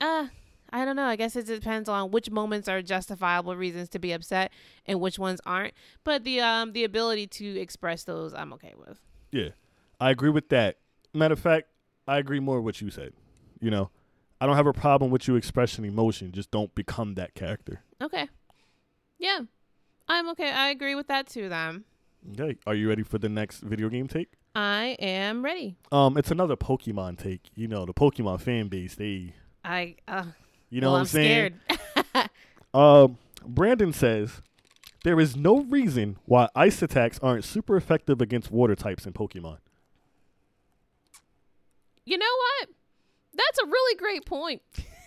[0.00, 0.26] uh
[0.72, 1.04] I don't know.
[1.06, 4.50] I guess it depends on which moments are justifiable reasons to be upset
[4.84, 5.74] and which ones aren't.
[6.02, 9.00] But the um the ability to express those I'm okay with.
[9.30, 9.50] Yeah,
[10.00, 10.78] I agree with that.
[11.14, 11.68] Matter of fact,
[12.08, 13.12] I agree more with what you said.
[13.60, 13.90] You know,
[14.40, 16.32] I don't have a problem with you expressing emotion.
[16.32, 17.82] Just don't become that character.
[18.02, 18.28] Okay.
[19.18, 19.40] Yeah.
[20.08, 20.50] I'm okay.
[20.50, 21.84] I agree with that too then.
[22.38, 24.32] Okay, are you ready for the next video game take?
[24.54, 25.76] I am ready.
[25.92, 27.50] Um, it's another Pokemon take.
[27.54, 28.94] You know, the Pokemon fan base.
[28.96, 30.24] They, I uh
[30.70, 31.60] you know well, what I'm, I'm saying?
[32.12, 32.30] scared.
[32.74, 34.42] Um, Brandon says
[35.02, 39.58] there is no reason why ice attacks aren't super effective against water types in Pokemon.
[42.04, 42.26] you know
[42.60, 42.68] what?
[43.36, 44.62] That's a really great point.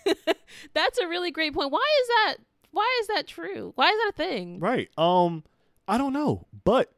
[0.73, 1.71] That's a really great point.
[1.71, 2.35] Why is that
[2.71, 3.73] why is that true?
[3.75, 4.59] Why is that a thing?
[4.59, 4.89] Right.
[4.97, 5.43] Um,
[5.87, 6.91] I don't know, but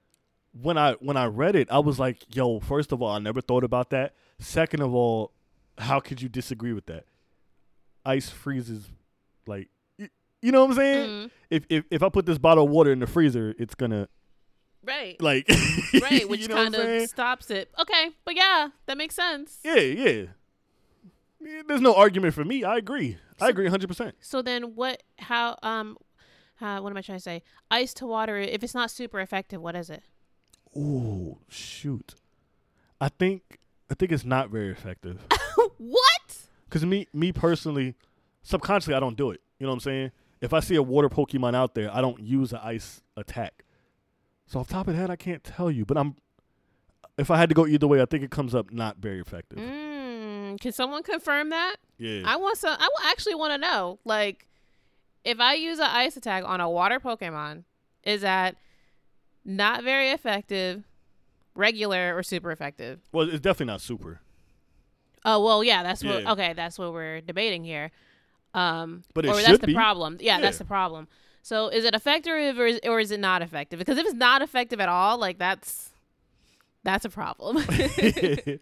[0.60, 3.39] when I when I read it, I was like, "Yo, first of all, I never
[3.41, 4.13] thought about that.
[4.39, 5.32] Second of all,
[5.78, 7.06] how could you disagree with that?
[8.06, 8.89] Ice freezes,
[9.48, 10.10] like, y-
[10.41, 11.10] you know what I'm saying?
[11.10, 14.10] Mm, If, if if I put this bottle of water in the freezer, it's gonna
[14.84, 15.22] right.
[15.22, 15.48] like,
[16.02, 17.72] right, which you know kind of stops it.
[17.80, 19.60] Okay, but yeah, that makes sense.
[19.63, 20.24] yeah, yeah.
[21.43, 22.63] Yeah, There's no argument for me.
[22.63, 23.17] I agree.
[23.39, 23.88] I agree 100.
[23.88, 25.01] percent So then, what?
[25.19, 25.58] How?
[25.63, 25.97] Um,
[26.62, 27.41] uh, what am I trying to say?
[27.71, 28.38] Ice to water.
[28.38, 30.04] If it's not super effective, what is it?
[30.75, 32.15] Oh shoot,
[33.01, 35.27] I think I think it's not very effective.
[35.77, 36.38] what?
[36.69, 37.95] Cause me, me personally,
[38.41, 39.41] subconsciously, I don't do it.
[39.60, 40.12] You know what I'm saying?
[40.39, 43.65] If I see a water Pokemon out there, I don't use an ice attack.
[44.47, 45.86] So off top of that, I can't tell you.
[45.86, 46.15] But I'm,
[47.17, 49.60] if I had to go either way, I think it comes up not very effective.
[49.60, 49.90] Mm,
[50.58, 51.76] can someone confirm that?
[51.98, 52.24] Yeah.
[52.26, 52.76] I want some.
[52.80, 54.00] I actually want to know.
[54.06, 54.48] Like,
[55.24, 57.64] if I use an ice attack on a water Pokemon,
[58.04, 58.56] is that
[59.45, 60.84] not very effective,
[61.56, 62.99] regular, or super effective?
[63.12, 64.22] well, it's definitely not super,
[65.24, 65.84] Oh well, yeah.
[65.84, 66.24] That's what.
[66.24, 66.32] Yeah.
[66.32, 67.91] Okay, that's what we're debating here.
[68.54, 69.74] Um, But or that's the be.
[69.74, 70.18] problem.
[70.20, 71.08] Yeah, that's the problem.
[71.43, 73.80] So is it effective or is, or is it not effective?
[73.80, 75.91] Because if it's not effective at all, like that's
[76.84, 77.58] that's a problem.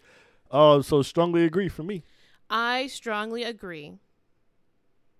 [0.52, 2.04] uh, so strongly agree for me.
[2.50, 3.94] I strongly agree.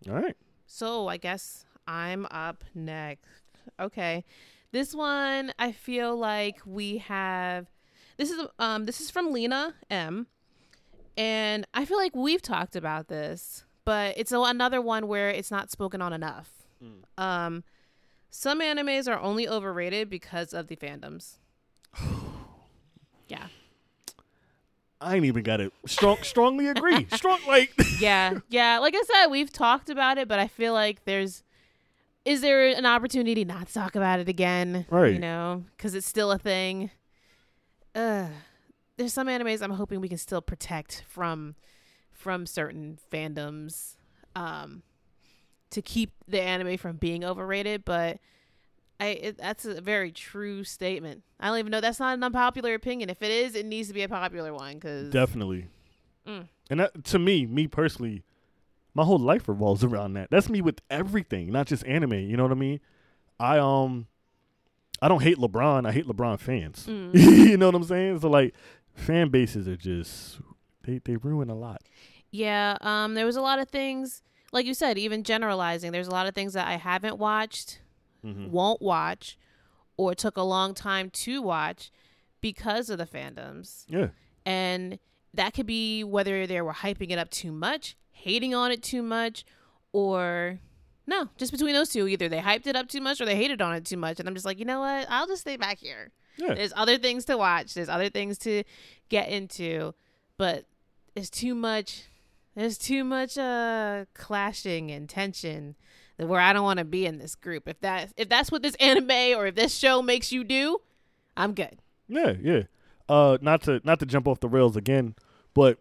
[0.08, 0.36] All right.
[0.66, 3.44] So I guess I'm up next.
[3.80, 4.24] Okay.
[4.72, 7.68] This one I feel like we have
[8.18, 10.28] this is um this is from Lena M.
[11.18, 15.52] And I feel like we've talked about this, but it's a, another one where it's
[15.52, 16.68] not spoken on enough.
[17.18, 17.64] Um
[18.30, 21.38] some animes are only overrated because of the fandoms.
[23.28, 23.48] yeah.
[25.02, 25.72] I ain't even got it.
[25.86, 27.08] Strong, strongly agree.
[27.14, 28.80] Strong, like yeah, yeah.
[28.80, 31.44] Like I said, we've talked about it, but I feel like there's
[32.26, 34.86] is there an opportunity not to talk about it again?
[34.90, 35.14] Right.
[35.14, 36.92] You know, because it's still a thing.
[37.96, 38.28] Uh,
[38.98, 41.56] there's some animes I'm hoping we can still protect from
[42.12, 43.96] from certain fandoms,
[44.36, 44.84] um,
[45.70, 47.86] to keep the anime from being overrated.
[47.86, 48.20] But
[49.00, 51.24] I it, that's a very true statement.
[51.40, 53.10] I don't even know that's not an unpopular opinion.
[53.10, 55.68] If it is, it needs to be a popular one because definitely.
[56.28, 56.48] Mm.
[56.70, 58.24] And that, to me, me personally,
[58.94, 60.30] my whole life revolves around that.
[60.30, 62.14] That's me with everything, not just anime.
[62.14, 62.80] You know what I mean?
[63.40, 64.08] I um,
[65.02, 65.88] I don't hate LeBron.
[65.88, 66.86] I hate LeBron fans.
[66.88, 67.12] Mm.
[67.14, 68.20] you know what I'm saying?
[68.20, 68.54] So like,
[68.94, 70.40] fan bases are just
[70.84, 71.82] they they ruin a lot.
[72.32, 74.22] Yeah, um, there was a lot of things,
[74.52, 75.92] like you said, even generalizing.
[75.92, 77.80] There's a lot of things that I haven't watched,
[78.26, 78.52] Mm-hmm.
[78.52, 79.38] won't watch,
[79.98, 81.92] or took a long time to watch
[82.42, 83.84] because of the fandoms.
[83.88, 84.10] Yeah,
[84.46, 85.00] And
[85.34, 89.02] that could be whether they were hyping it up too much, hating on it too
[89.04, 89.46] much,
[89.92, 90.60] or
[91.08, 92.08] no, just between those two.
[92.08, 94.20] Either they hyped it up too much or they hated on it too much.
[94.20, 95.08] And I'm just like, you know what?
[95.10, 96.12] I'll just stay back here.
[96.38, 97.74] yeah, There's other things to watch.
[97.74, 98.64] There's other things to
[99.10, 99.94] get into,
[100.38, 100.66] but
[101.16, 102.04] it's too much.
[102.56, 105.76] There's too much uh clashing and tension
[106.20, 107.68] where I don't want to be in this group.
[107.68, 110.80] If that if that's what this anime or if this show makes you do,
[111.36, 111.78] I'm good.
[112.08, 112.64] yeah, yeah.
[113.08, 115.16] Uh, not to not to jump off the rails again,
[115.56, 115.80] but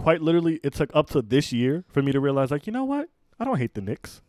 [0.00, 2.84] quite literally, it took up to this year for me to realize, like, you know
[2.84, 3.10] what?
[3.38, 4.22] I don't hate the Knicks.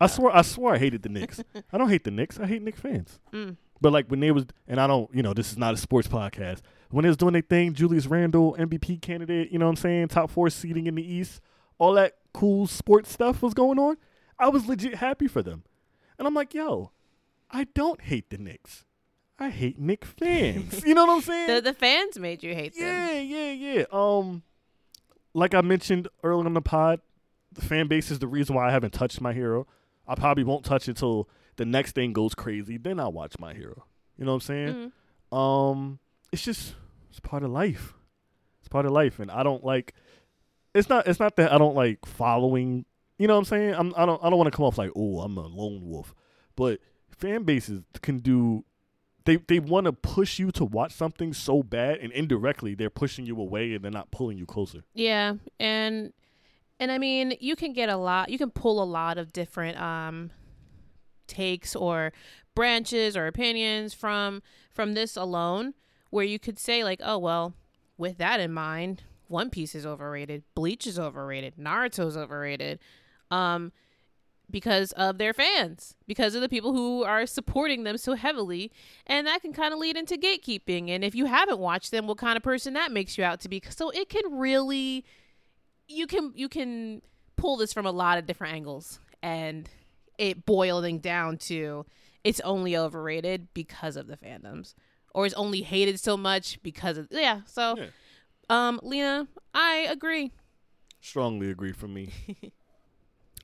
[0.00, 1.42] I swore, I swore I hated the Knicks.
[1.72, 2.38] I don't hate the Knicks.
[2.38, 3.18] I hate Knicks fans.
[3.32, 3.56] Mm.
[3.80, 6.06] But like when they was, and I don't, you know, this is not a sports
[6.06, 6.60] podcast.
[6.90, 10.08] When they was doing their thing, Julius Randle, MVP candidate, you know what I'm saying,
[10.08, 11.40] top four seeding in the East,
[11.78, 13.96] all that cool sports stuff was going on.
[14.38, 15.64] I was legit happy for them,
[16.18, 16.90] and I'm like, yo,
[17.50, 18.84] I don't hate the Knicks.
[19.38, 20.84] I hate Knicks fans.
[20.84, 21.46] you know what I'm saying?
[21.54, 22.82] The the fans made you hate them.
[22.84, 23.84] Yeah, yeah, yeah.
[23.92, 24.42] Um,
[25.32, 27.00] like I mentioned earlier on the pod,
[27.52, 29.66] the fan base is the reason why I haven't touched my hero.
[30.06, 32.76] I probably won't touch it till the next thing goes crazy.
[32.78, 33.84] Then I'll watch my hero.
[34.18, 34.92] You know what I'm saying?
[35.32, 35.36] Mhm.
[35.36, 35.98] Um,
[36.30, 36.74] it's just
[37.10, 37.94] it's part of life.
[38.60, 39.94] It's part of life, and I don't like.
[40.74, 41.06] It's not.
[41.06, 42.84] It's not that I don't like following.
[43.18, 43.74] You know what I'm saying?
[43.74, 43.94] I'm.
[43.96, 44.22] I don't.
[44.22, 46.14] I don't want to come off like, oh, I'm a lone wolf.
[46.56, 48.64] But fan bases can do.
[49.24, 53.24] They they want to push you to watch something so bad, and indirectly they're pushing
[53.24, 54.84] you away, and they're not pulling you closer.
[54.94, 56.12] Yeah, and
[56.80, 58.30] and I mean, you can get a lot.
[58.30, 60.30] You can pull a lot of different um
[61.26, 62.12] takes or
[62.54, 65.74] branches or opinions from from this alone,
[66.10, 67.54] where you could say like, oh well,
[67.96, 72.78] with that in mind, One Piece is overrated, Bleach is overrated, Naruto's overrated,
[73.34, 73.72] um,
[74.50, 78.70] because of their fans, because of the people who are supporting them so heavily,
[79.06, 80.90] and that can kind of lead into gatekeeping.
[80.90, 83.48] And if you haven't watched them, what kind of person that makes you out to
[83.48, 83.62] be?
[83.70, 85.04] So it can really,
[85.88, 87.02] you can you can
[87.36, 89.68] pull this from a lot of different angles, and
[90.18, 91.84] it boiling down to
[92.22, 94.74] it's only overrated because of the fandoms,
[95.14, 97.40] or it's only hated so much because of yeah.
[97.46, 97.86] So, Yeah.
[98.50, 100.32] um, Lena, I agree.
[101.00, 102.10] Strongly agree from me.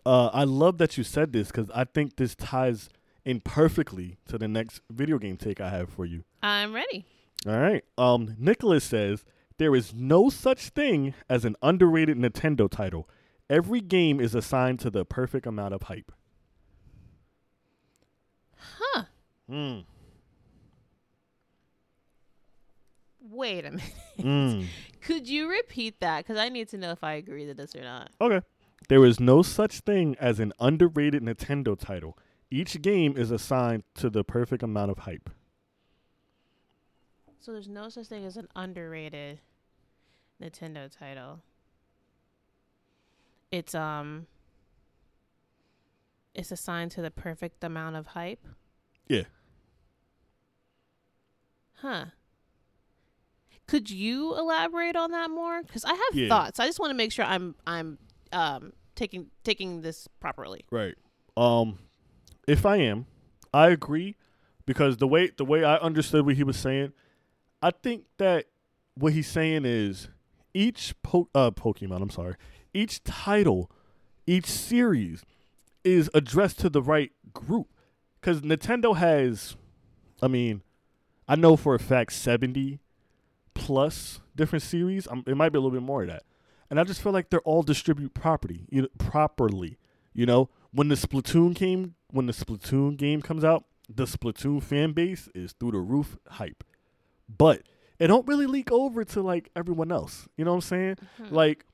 [0.06, 2.88] uh, I love that you said this because I think this ties
[3.24, 6.24] in perfectly to the next video game take I have for you.
[6.42, 7.04] I'm ready.
[7.46, 7.84] All right.
[7.96, 9.24] Um, Nicholas says
[9.58, 13.08] there is no such thing as an underrated Nintendo title.
[13.48, 16.12] Every game is assigned to the perfect amount of hype.
[18.56, 19.04] Huh.
[19.48, 19.80] Hmm.
[23.20, 23.92] Wait a minute.
[24.18, 24.66] Mm.
[25.00, 26.18] Could you repeat that?
[26.18, 28.10] Because I need to know if I agree to this or not.
[28.20, 28.40] Okay.
[28.88, 32.18] There is no such thing as an underrated Nintendo title.
[32.50, 35.30] Each game is assigned to the perfect amount of hype.
[37.40, 39.40] So there's no such thing as an underrated
[40.42, 41.40] Nintendo title.
[43.50, 44.26] It's um
[46.34, 48.44] it's assigned to the perfect amount of hype.
[49.08, 49.24] Yeah.
[51.76, 52.06] Huh.
[53.66, 55.62] Could you elaborate on that more?
[55.62, 56.28] Cuz I have Yeah.
[56.28, 56.58] thoughts.
[56.60, 57.98] I just want to make sure I'm I'm
[58.32, 60.64] um taking taking this properly.
[60.70, 60.94] Right.
[61.36, 61.78] Um,
[62.46, 63.06] if I am,
[63.52, 64.16] I agree
[64.66, 66.92] because the way the way I understood what he was saying,
[67.62, 68.46] I think that
[68.94, 70.08] what he's saying is
[70.54, 72.02] each po- uh, Pokemon.
[72.02, 72.36] I'm sorry,
[72.74, 73.70] each title,
[74.26, 75.24] each series
[75.82, 77.68] is addressed to the right group
[78.20, 79.56] because Nintendo has,
[80.22, 80.62] I mean,
[81.26, 82.80] I know for a fact seventy
[83.54, 85.08] plus different series.
[85.08, 86.24] Um, it might be a little bit more of that,
[86.70, 89.78] and I just feel like they're all distribute property you know, properly.
[90.12, 94.92] You know, when the Splatoon came, when the Splatoon game comes out, the Splatoon fan
[94.92, 96.64] base is through the roof hype.
[97.28, 97.62] But
[97.98, 100.28] it don't really leak over to like everyone else.
[100.36, 100.96] You know what I'm saying?
[101.18, 101.34] Hmm.
[101.34, 101.66] Like,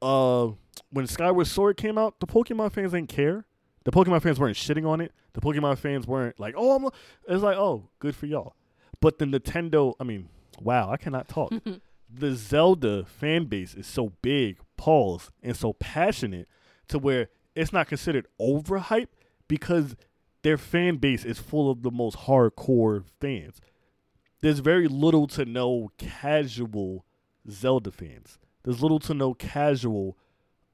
[0.00, 0.48] uh,
[0.90, 3.46] when Skyward Sword came out, the Pokemon fans didn't care.
[3.84, 5.12] The Pokemon fans weren't shitting on it.
[5.32, 6.88] The Pokemon fans weren't like, oh, I'm.
[7.28, 8.54] It's like, oh, good for y'all.
[9.00, 10.28] But the Nintendo, I mean,
[10.60, 11.52] wow, I cannot talk.
[12.12, 16.48] the Zelda fan base is so big, pause, and so passionate
[16.88, 19.08] to where it's not considered overhype
[19.48, 19.96] because
[20.42, 23.60] their fan base is full of the most hardcore fans.
[24.40, 27.04] There's very little to no casual
[27.48, 28.38] Zelda fans.
[28.64, 30.16] There's little to no casual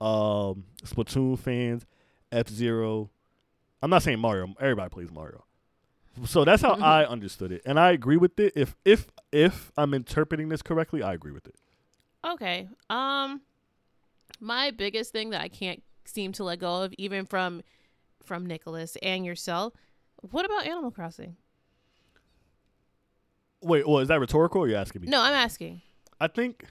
[0.00, 1.86] um, Splatoon fans,
[2.32, 3.10] F Zero.
[3.82, 4.54] I'm not saying Mario.
[4.60, 5.44] Everybody plays Mario.
[6.26, 8.52] So that's how I understood it, and I agree with it.
[8.56, 11.56] If if if I'm interpreting this correctly, I agree with it.
[12.26, 12.68] Okay.
[12.90, 13.42] Um
[14.40, 17.62] my biggest thing that I can't seem to let go of even from
[18.22, 19.72] from Nicholas and yourself,
[20.20, 21.36] what about Animal Crossing?
[23.60, 24.62] Wait, well, is that rhetorical?
[24.62, 25.08] Or you asking me?
[25.08, 25.82] No, I'm asking.
[26.20, 26.64] I think,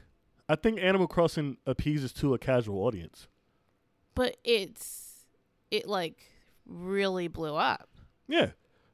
[0.48, 3.28] I think Animal Crossing appeases to a casual audience.
[4.16, 5.26] But it's
[5.72, 6.18] it like
[6.66, 7.90] really blew up.
[8.28, 8.52] Yeah,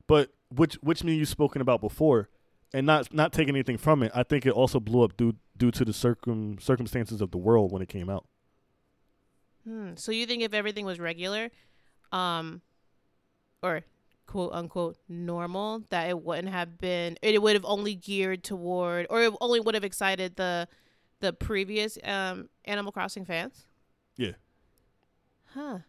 [0.08, 2.30] but which which me you've spoken about before,
[2.74, 4.12] and not not taking anything from it.
[4.14, 7.72] I think it also blew up due due to the circum circumstances of the world
[7.72, 8.26] when it came out.
[9.64, 9.92] Hmm.
[9.96, 11.50] So you think if everything was regular,
[12.12, 12.62] um,
[13.62, 13.84] or
[14.28, 19.24] quote unquote normal, that it wouldn't have been, it would have only geared toward, or
[19.24, 20.68] it only would have excited the
[21.20, 23.66] the previous um Animal Crossing fans?
[24.18, 24.34] Yeah.
[25.54, 25.80] Huh.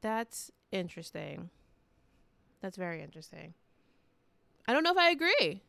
[0.00, 1.50] That's interesting.
[2.62, 3.54] That's very interesting.
[4.66, 5.62] I don't know if I agree.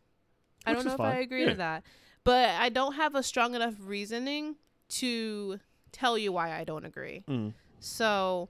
[0.66, 1.00] I don't know if.
[1.02, 1.50] I agree Yeah.
[1.50, 1.84] to that.
[2.24, 4.56] But I don't have a strong enough reasoning
[4.90, 5.60] to
[5.92, 7.24] tell you why I don't agree.
[7.28, 7.54] Mm.
[7.80, 8.48] So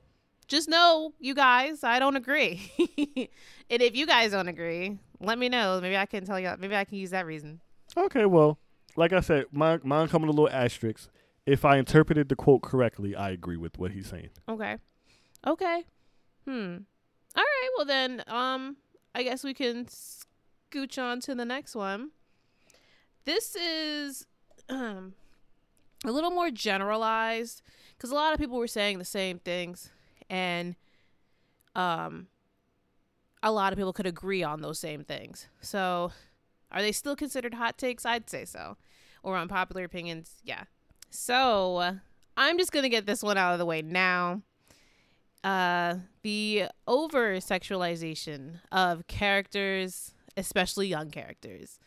[0.48, 2.72] just know, you guys, I don't agree.
[3.70, 5.80] and if you guys don't agree, let me know.
[5.82, 6.54] Maybe I can tell you.
[6.60, 7.62] Maybe I can use that reason.
[7.98, 8.60] Okay, well,
[8.96, 11.10] like I said, mine mine coming a little asterisk.
[11.46, 14.30] If I interpreted the quote correctly, I agree with what he's saying.
[14.48, 14.78] Okay.
[15.46, 15.84] Okay.
[16.46, 16.78] Hmm.
[17.36, 17.70] All right.
[17.78, 18.78] Well then, um,
[19.16, 22.12] I guess we can scooch on to the next one.
[23.26, 24.26] This is
[24.70, 25.14] um
[26.06, 27.62] a little more generalized
[27.96, 29.90] because a lot of people were saying the same things,
[30.30, 30.76] and
[31.76, 32.28] um,
[33.42, 35.48] a lot of people could agree on those same things.
[35.62, 36.12] So,
[36.72, 38.06] are they still considered hot takes?
[38.06, 38.78] I'd say so.
[39.24, 40.36] Or unpopular opinions?
[40.44, 40.64] Yeah.
[41.10, 41.98] So,
[42.36, 44.42] I'm just gonna get this one out of the way now
[45.44, 51.80] uh, the over sexualization of characters, especially young characters,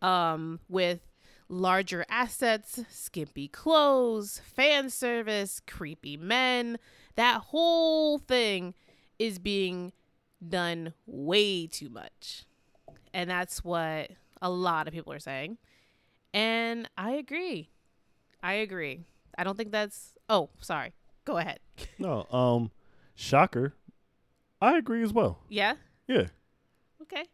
[0.00, 1.00] um, with
[1.48, 6.78] larger assets, skimpy clothes, fan service, creepy men.
[7.16, 8.74] That whole thing
[9.18, 9.92] is being
[10.46, 12.46] done way too much.
[13.12, 15.58] And that's what a lot of people are saying.
[16.32, 17.70] And I agree.
[18.42, 19.04] I agree.
[19.36, 20.16] I don't think that's.
[20.28, 20.92] Oh, sorry.
[21.24, 21.58] Go ahead.
[21.98, 22.70] No, um,
[23.20, 23.74] shocker.
[24.60, 25.40] I agree as well.
[25.48, 25.74] Yeah?
[26.08, 26.26] Yeah.
[27.02, 27.24] Okay.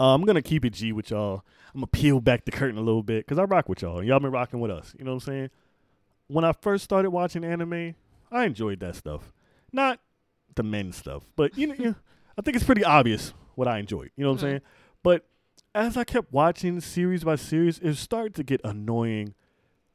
[0.00, 1.44] Uh, I'm gonna keep it G with y'all.
[1.74, 3.98] I'm gonna peel back the curtain a little bit because I rock with y'all.
[3.98, 4.94] And y'all been rocking with us.
[4.98, 5.50] You know what I'm saying?
[6.28, 7.94] When I first started watching anime,
[8.30, 9.32] I enjoyed that stuff.
[9.72, 10.00] Not
[10.54, 11.94] the men stuff, but you know, you know,
[12.38, 14.10] I think it's pretty obvious what I enjoyed.
[14.16, 14.42] You know what Mhm.
[14.44, 14.60] I'm saying?
[15.02, 15.26] But
[15.74, 19.34] as I kept watching series by series, it started to get annoying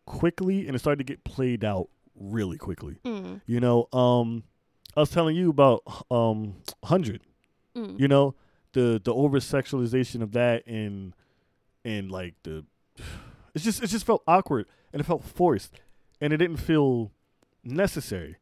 [0.05, 2.97] quickly, and it started to get played out really quickly.
[3.05, 3.41] Mm.
[3.45, 4.43] You know, um,
[4.95, 5.81] I was telling you about
[6.11, 7.21] um, Hundred
[7.75, 7.99] Mm.
[7.99, 8.35] you know
[8.73, 11.13] the the over sexualization of that and
[11.83, 12.63] and like the
[13.55, 15.79] it's just it just felt awkward and it felt forced
[16.21, 17.11] and it didn't feel
[17.63, 18.37] necessary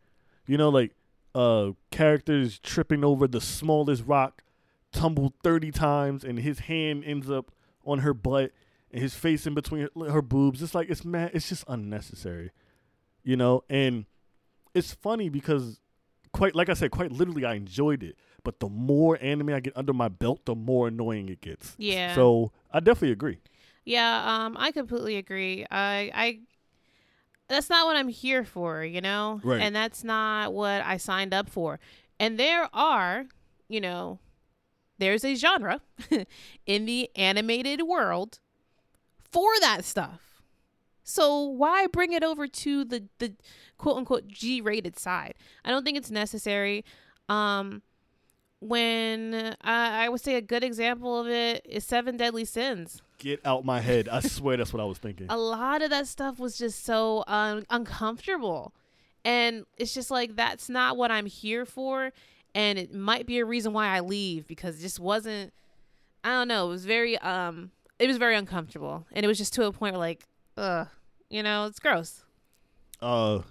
[0.47, 0.95] you know like
[1.33, 4.43] uh characters tripping over the smallest rock
[4.91, 7.51] tumbled 30 times and his hand ends up
[7.85, 8.51] on her butt
[8.91, 12.51] and his face in between her, her boobs it's like it's mad it's just unnecessary
[13.23, 14.05] you know and
[14.73, 15.79] it's funny because
[16.33, 19.77] quite like i said quite literally i enjoyed it but the more anime I get
[19.77, 21.75] under my belt, the more annoying it gets.
[21.77, 22.15] Yeah.
[22.15, 23.37] So I definitely agree.
[23.85, 25.63] yeah, um, I completely agree.
[25.69, 26.39] I, I,
[27.47, 29.61] that's not what I'm here for, you know, Right.
[29.61, 31.79] and that's not what I signed up for.
[32.19, 33.25] And there are,
[33.69, 34.17] you know,
[34.97, 35.81] there's a genre
[36.65, 38.39] in the animated world
[39.31, 40.30] for that stuff.
[41.11, 43.33] So why bring it over to the the
[43.77, 45.33] quote unquote G rated side?
[45.65, 46.85] I don't think it's necessary.
[47.27, 47.81] Um,
[48.61, 53.01] when uh, I would say a good example of it is Seven Deadly Sins.
[53.17, 54.07] Get out my head.
[54.07, 55.27] I swear that's what I was thinking.
[55.29, 58.73] A lot of that stuff was just so un- uncomfortable,
[59.25, 62.13] and it's just like that's not what I'm here for,
[62.55, 65.53] and it might be a reason why I leave because it just wasn't.
[66.23, 66.67] I don't know.
[66.67, 67.71] It was very um.
[67.99, 70.23] it was very uncomfortable, and it was just to a point where like,
[70.55, 70.87] ugh,
[71.31, 72.23] you know, it's gross.
[73.01, 73.41] Uh,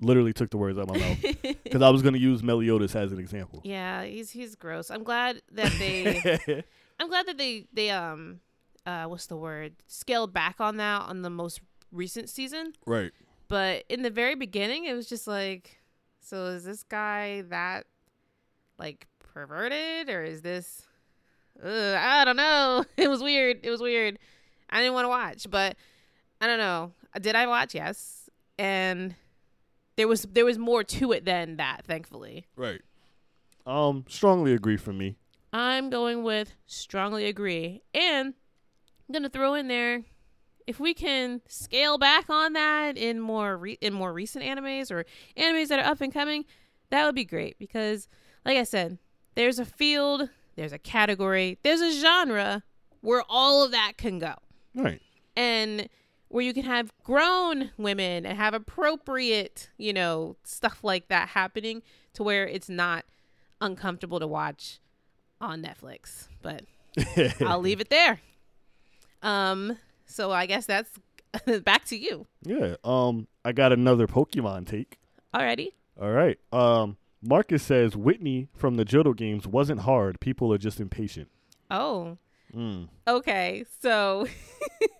[0.00, 1.18] literally took the words out of my mouth
[1.64, 3.60] because I was gonna use Meliodas as an example.
[3.64, 4.90] yeah, he's he's gross.
[4.90, 6.64] I'm glad that they.
[7.00, 8.40] I'm glad that they they um
[8.86, 11.60] uh what's the word scaled back on that on the most
[11.92, 12.72] recent season.
[12.86, 13.10] right.
[13.48, 15.78] But in the very beginning, it was just like,
[16.20, 17.86] so is this guy that
[18.78, 20.82] like perverted or is this?
[21.60, 21.68] Ugh,
[21.98, 22.84] I don't know.
[22.96, 23.58] It was weird.
[23.64, 24.18] It was weird.
[24.70, 25.76] I didn't want to watch, but
[26.40, 26.92] I don't know.
[27.20, 27.74] Did I watch?
[27.74, 28.28] Yes,
[28.58, 29.14] and
[29.96, 31.84] there was there was more to it than that.
[31.86, 32.80] Thankfully, Right.
[33.66, 35.16] Um, strongly agree for me.
[35.52, 38.34] I'm going with strongly agree, and
[39.08, 40.02] I'm gonna throw in there
[40.66, 45.04] if we can scale back on that in more re- in more recent animes or
[45.36, 46.44] animes that are up and coming,
[46.90, 48.06] that would be great because,
[48.44, 48.98] like I said,
[49.34, 52.62] there's a field, there's a category, there's a genre
[53.00, 54.34] where all of that can go,
[54.74, 55.02] Right.
[55.36, 55.88] and
[56.30, 61.82] where you can have grown women and have appropriate, you know, stuff like that happening
[62.14, 63.04] to where it's not
[63.60, 64.78] uncomfortable to watch
[65.40, 66.28] on Netflix.
[66.40, 66.64] But
[67.40, 68.20] I'll leave it there.
[69.22, 70.90] Um, so I guess that's
[71.64, 72.26] back to you.
[72.42, 72.76] Yeah.
[72.84, 74.98] Um, I got another Pokemon take.
[75.34, 75.72] Alrighty.
[76.00, 76.38] All right.
[76.52, 80.20] Um, Marcus says Whitney from the Johto games wasn't hard.
[80.20, 81.28] People are just impatient.
[81.72, 82.18] Oh,
[82.54, 82.88] Mm.
[83.06, 83.64] okay.
[83.80, 84.26] So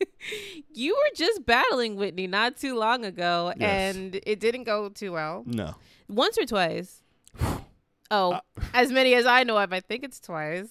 [0.74, 3.96] you were just battling Whitney not too long ago, Yes.
[3.96, 5.42] and it didn't go too well.
[5.46, 5.74] No.
[6.08, 7.02] Once or twice.
[8.12, 8.40] Oh, Uh,
[8.74, 10.68] as many as I know of, I think it's twice.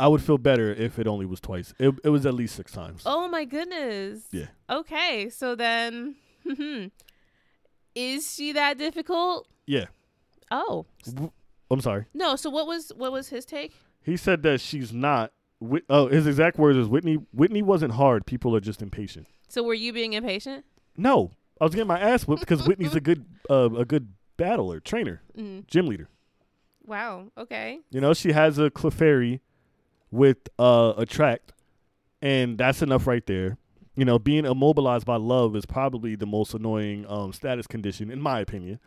[0.00, 1.72] I would feel better if it only was twice.
[1.78, 3.02] It, it was at least six times.
[3.06, 4.22] Oh my goodness.
[4.32, 4.46] Yeah.
[4.68, 6.16] Okay, so then,
[7.94, 9.46] is she that difficult?
[9.66, 9.86] Yeah.
[10.50, 10.86] Oh
[11.70, 12.06] I'm sorry.
[12.12, 12.34] no.
[12.36, 13.72] So what was what was his take?
[14.02, 15.32] He said that she's not.
[15.68, 17.18] Whit- oh, his exact words is Whitney.
[17.32, 18.26] Whitney wasn't hard.
[18.26, 19.26] People are just impatient.
[19.48, 20.64] So were you being impatient?
[20.96, 24.80] No, I was getting my ass whipped because Whitney's a good, uh, a good battler,
[24.80, 25.66] trainer, Mm.
[25.66, 26.08] gym leader.
[26.86, 27.30] Wow.
[27.38, 27.80] Okay.
[27.90, 29.40] You know, she has a Clefairy
[30.10, 31.52] with uh, attract,
[32.22, 33.56] and that's enough right there.
[33.96, 38.20] You know, being immobilized by love is probably the most annoying um, status condition, in
[38.20, 38.80] my opinion.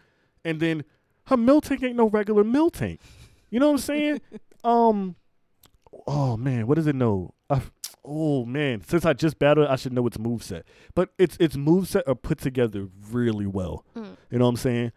[0.43, 0.83] And then
[1.27, 2.99] her Miltank ain't no regular Miltank.
[3.49, 4.21] You know what I'm saying?
[4.63, 5.15] um,
[6.07, 7.33] oh man, what does it know?
[7.49, 7.61] I,
[8.03, 10.63] oh man, since I just battled, I should know its moveset.
[10.95, 13.85] But its its moveset are put together really well.
[13.95, 14.17] Mm.
[14.31, 14.91] You know what I'm saying?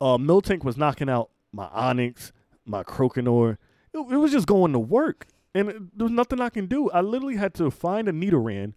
[0.00, 2.32] Uh, Miltank was knocking out my Onix,
[2.64, 3.56] my Croconaw.
[3.92, 5.26] It, it was just going to work.
[5.54, 6.90] And it, there was nothing I can do.
[6.90, 8.74] I literally had to find a Nidoran,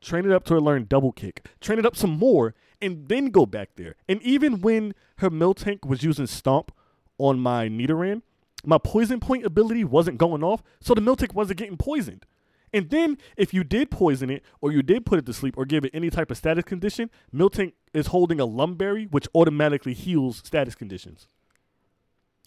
[0.00, 3.46] train it up to learn double kick, train it up some more, and then go
[3.46, 3.94] back there.
[4.08, 6.72] And even when her Miltank was using Stomp
[7.16, 8.22] on my Nidoran,
[8.66, 12.26] my poison point ability wasn't going off, so the Miltank wasn't getting poisoned.
[12.72, 15.64] And then if you did poison it, or you did put it to sleep, or
[15.64, 19.94] give it any type of status condition, Miltank is holding a Lum Berry, which automatically
[19.94, 21.28] heals status conditions.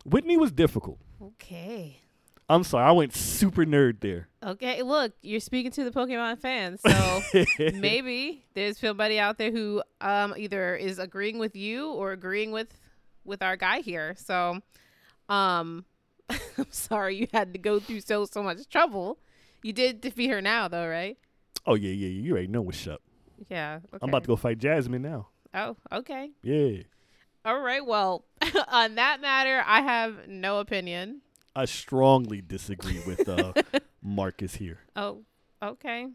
[0.05, 0.99] Whitney was difficult.
[1.21, 2.01] Okay.
[2.51, 4.27] I'm sorry, I went super nerd there.
[4.43, 4.81] Okay.
[4.81, 7.21] Look, you're speaking to the Pokemon fans, so
[7.59, 12.75] maybe there's somebody out there who um either is agreeing with you or agreeing with
[13.23, 14.15] with our guy here.
[14.17, 14.61] So,
[15.29, 15.85] um,
[16.57, 19.19] I'm sorry you had to go through so so much trouble.
[19.63, 21.17] You did defeat her now, though, right?
[21.65, 22.21] oh yeah, yeah, yeah.
[22.21, 23.01] You already know what's up.
[23.49, 23.79] Yeah.
[23.93, 23.99] Okay.
[24.01, 25.27] I'm about to go fight Jasmine now.
[25.53, 26.31] Oh, okay.
[26.43, 26.83] Yeah.
[27.45, 27.85] All right.
[27.85, 28.25] Well,
[28.67, 31.21] on that matter, I have no opinion.
[31.55, 33.53] I strongly disagree with uh,
[34.01, 34.79] Marcus here.
[34.95, 35.23] Oh,
[35.61, 36.07] okay.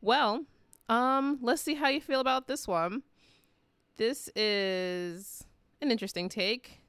[0.00, 0.44] Well,
[0.88, 3.02] um, let's see how you feel about this one.
[3.96, 5.44] This is
[5.80, 6.80] an interesting take.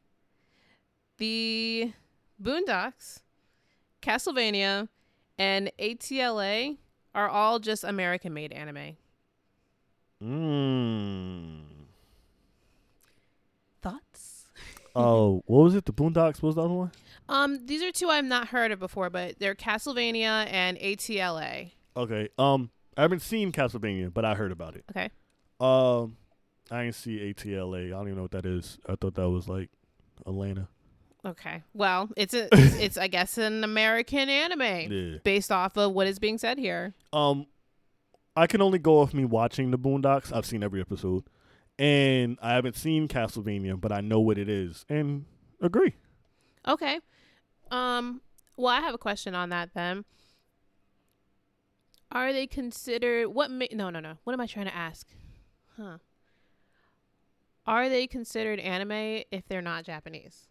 [1.18, 1.92] The
[2.42, 3.22] Boondocks,
[4.02, 4.88] Castlevania,
[5.38, 6.78] and ATLA
[7.14, 8.98] are all just American made anime.
[10.24, 11.62] Mm.
[13.82, 14.36] Thoughts?
[14.96, 15.86] Oh, what was it?
[15.86, 16.42] The Boondocks.
[16.42, 16.92] What was the other one?
[17.30, 21.72] Um, these are two I've not heard of before, but they're Castlevania and ATLA.
[21.96, 22.30] Okay.
[22.40, 24.84] Um, I haven't seen Castlevania, but I heard about it.
[24.90, 25.10] Okay.
[25.60, 26.18] Um,
[26.72, 27.86] I didn't see ATLA.
[27.86, 28.80] I don't even know what that is.
[28.90, 29.70] I thought that was like
[30.26, 30.68] Atlanta.
[31.26, 31.64] Okay.
[31.74, 35.18] Well, it's a it's, it's I guess an American anime Yeah.
[35.24, 36.94] based off of what is being said here.
[37.12, 37.46] Um,
[38.36, 40.32] I can only go off me watching the Boondocks.
[40.34, 41.24] I've seen every episode,
[41.78, 45.26] and I haven't seen Castlevania, but I know what it is, and
[45.62, 45.96] agree.
[46.68, 47.00] Okay.
[47.72, 48.22] Um
[48.56, 50.06] well, I have a question on that then.
[52.12, 54.14] Are they considered what ma- No, no, no.
[54.24, 55.08] What am I trying to ask?
[55.78, 55.98] Huh.
[57.68, 60.48] Are they considered anime if they're not Japanese?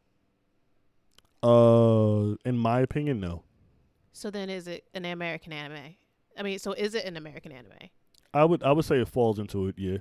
[1.43, 3.43] Uh, in my opinion, no.
[4.13, 5.95] So then is it an American anime?
[6.37, 7.91] I mean, so is it an American anime?
[8.35, 9.77] I would I would say it falls into it.
[9.79, 9.99] Yeah.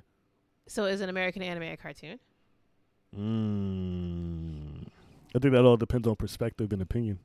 [0.66, 2.18] So is an American anime a cartoon?
[3.16, 4.86] Mm.
[5.34, 7.20] I think that all depends on perspective and opinion.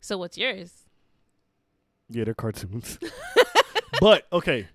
[0.00, 0.86] So what's yours?
[2.08, 2.98] Yeah, they're cartoons.
[4.00, 4.68] but okay,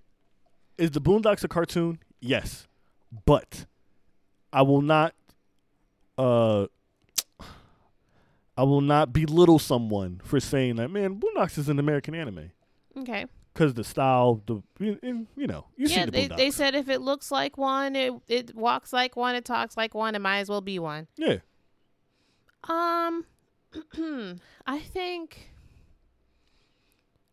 [0.78, 1.98] is the Boondocks a cartoon?
[2.20, 2.66] Yes,
[3.24, 3.66] but
[4.52, 5.14] I will not.
[6.18, 6.66] Uh,
[8.56, 10.88] I will not belittle someone for saying that.
[10.90, 12.50] Man, Boondocks is an American anime
[12.96, 13.24] Okay.
[13.54, 16.36] because the style, the you you know, you see yeah, the they, Boondocks.
[16.36, 19.94] they said if it looks like one, it it walks like one, it talks like
[19.94, 21.06] one, it might as well be one.
[21.16, 21.36] yeah,
[22.68, 23.24] Um,
[24.66, 25.50] I think,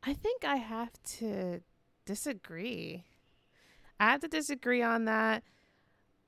[0.03, 1.61] I think I have to
[2.05, 3.03] disagree.
[3.99, 5.43] I have to disagree on that,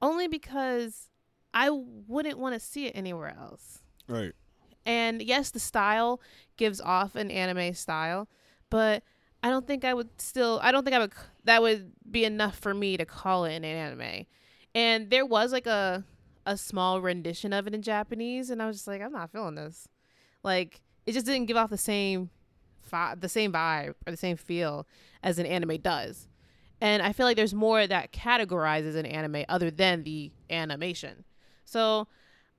[0.02, 1.08] only because
[1.54, 3.80] I wouldn't want to see it anywhere else.
[4.10, 4.34] right.
[4.86, 6.21] And yes, the style
[6.57, 8.27] gives off an anime style,
[8.69, 9.03] but
[9.43, 10.59] I don't think I would still.
[10.63, 11.13] I don't think I would.
[11.43, 14.25] That would be enough for me to call it an anime.
[14.73, 16.03] And there was like a
[16.45, 19.55] a small rendition of it in Japanese, and I was just like, I'm not feeling
[19.55, 19.88] this.
[20.43, 22.29] Like it just didn't give off the same,
[23.17, 24.88] the same vibe or the same feel
[25.23, 26.27] as an anime does.
[26.79, 31.25] And I feel like there's more that categorizes an anime other than the animation.
[31.63, 32.07] So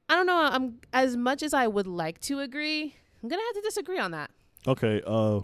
[0.08, 0.36] I don't know.
[0.36, 4.10] I'm as much as I would like to agree, I'm gonna have to disagree on
[4.10, 4.30] that.
[4.66, 5.40] Okay, uh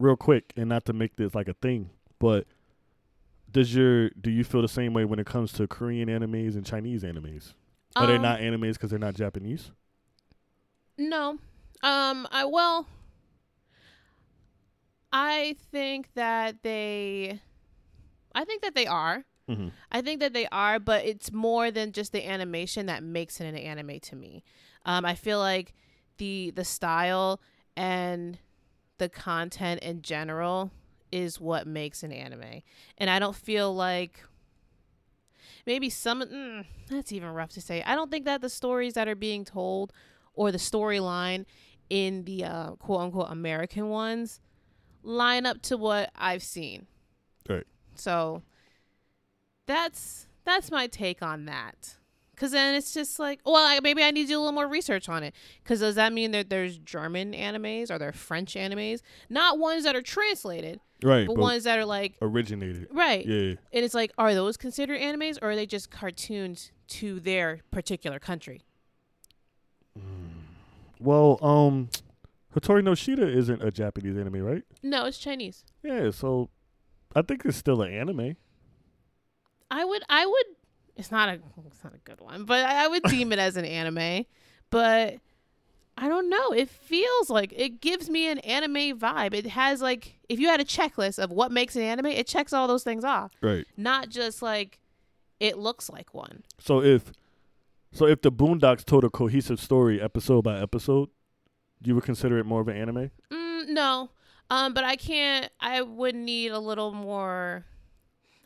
[0.00, 2.46] real quick and not to make this like a thing, but
[3.50, 6.64] does your do you feel the same way when it comes to Korean animes and
[6.66, 7.54] Chinese animes?
[7.96, 9.70] Are they Um, not animes because they're not Japanese?
[10.98, 11.38] No.
[11.82, 12.26] Um.
[12.30, 12.86] I well.
[15.12, 17.40] I think that they.
[18.34, 19.24] I think that they are.
[19.48, 19.68] Mm-hmm.
[19.90, 23.46] I think that they are, but it's more than just the animation that makes it
[23.46, 24.44] an anime to me.
[24.84, 25.74] Um, I feel like
[26.18, 27.40] the the style
[27.76, 28.38] and
[28.98, 30.70] the content in general
[31.10, 32.62] is what makes an anime,
[32.98, 34.22] and I don't feel like
[35.66, 36.22] maybe some.
[36.22, 37.82] Mm, that's even rough to say.
[37.82, 39.92] I don't think that the stories that are being told
[40.34, 41.46] or the storyline
[41.88, 44.40] in the uh, quote unquote American ones
[45.02, 46.86] line up to what I've seen.
[47.48, 47.66] Right.
[47.94, 48.42] So
[49.68, 51.94] that's that's my take on that.
[52.36, 54.68] Cause then it's just like, well, I, maybe I need to do a little more
[54.68, 55.34] research on it.
[55.64, 59.96] Cause does that mean that there's German animes or there French animes, not ones that
[59.96, 62.86] are translated, Right, but but ones that are like originated.
[62.92, 63.26] right?
[63.26, 63.54] Yeah.
[63.72, 68.20] And it's like, are those considered animes or are they just cartoons to their particular
[68.20, 68.62] country?
[71.00, 71.88] Well, um,
[72.54, 74.62] Hitori no Shita isn't a Japanese anime, right?
[74.82, 75.64] No, it's Chinese.
[75.82, 76.50] Yeah, so
[77.14, 78.36] I think it's still an anime.
[79.70, 80.44] I would I would
[80.96, 83.56] it's not a it's not a good one, but I, I would deem it as
[83.56, 84.26] an anime.
[84.70, 85.18] But
[85.96, 86.52] I don't know.
[86.52, 89.34] It feels like it gives me an anime vibe.
[89.34, 92.52] It has like if you had a checklist of what makes an anime, it checks
[92.52, 93.32] all those things off.
[93.40, 93.66] Right.
[93.76, 94.78] Not just like
[95.40, 96.42] it looks like one.
[96.58, 97.12] So if
[97.92, 101.08] so if the Boondocks told a cohesive story episode by episode,
[101.82, 103.10] you would consider it more of an anime?
[103.30, 104.10] Mm, no.
[104.50, 105.50] Um, but I can't.
[105.60, 107.64] I would need a little more.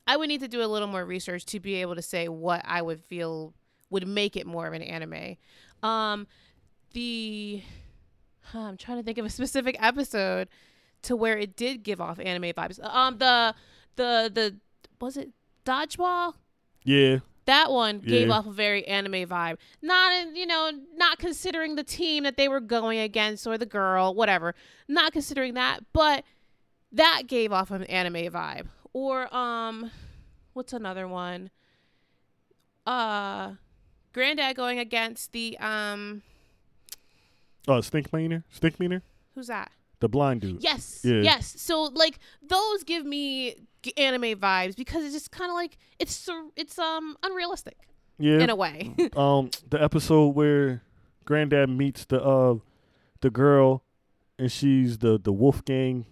[0.07, 2.63] I would need to do a little more research to be able to say what
[2.65, 3.55] I would feel
[3.91, 5.37] would make it more of an anime.
[5.83, 6.27] Um,
[6.93, 7.63] the
[8.43, 10.49] huh, I'm trying to think of a specific episode
[11.03, 12.83] to where it did give off anime vibes.
[12.85, 13.55] Um, the
[13.97, 14.57] the the
[15.01, 15.31] was it
[15.65, 16.35] dodgeball?
[16.85, 17.19] Yeah.
[17.47, 18.35] That one gave Yeah.
[18.35, 19.57] off a very anime vibe.
[19.83, 23.67] Not, in- you know, not considering the team that they were going against or the
[23.67, 24.55] girl, whatever.
[24.87, 26.23] Not considering that, but
[26.93, 28.67] that gave off an anime vibe.
[28.93, 29.91] Or um,
[30.53, 31.51] what's another one?
[32.87, 33.53] Uh,
[34.13, 36.23] Granddad going against the um,
[37.69, 38.45] Oh, Stink Meaner?
[38.51, 39.03] Stink Meaner?
[39.35, 39.71] who's that?
[40.01, 40.63] The blind dude.
[40.63, 41.21] Yes, Yeah.
[41.23, 41.55] yes.
[41.59, 43.55] So like those give me
[43.97, 47.77] anime vibes because it's just kind of like it's it's um unrealistic
[48.19, 48.41] Yeah.
[48.41, 48.93] in a way.
[49.17, 50.83] um the episode where
[51.25, 52.57] granddad meets the uh
[53.21, 53.85] the girl
[54.41, 56.05] and she's the the Wolfgang.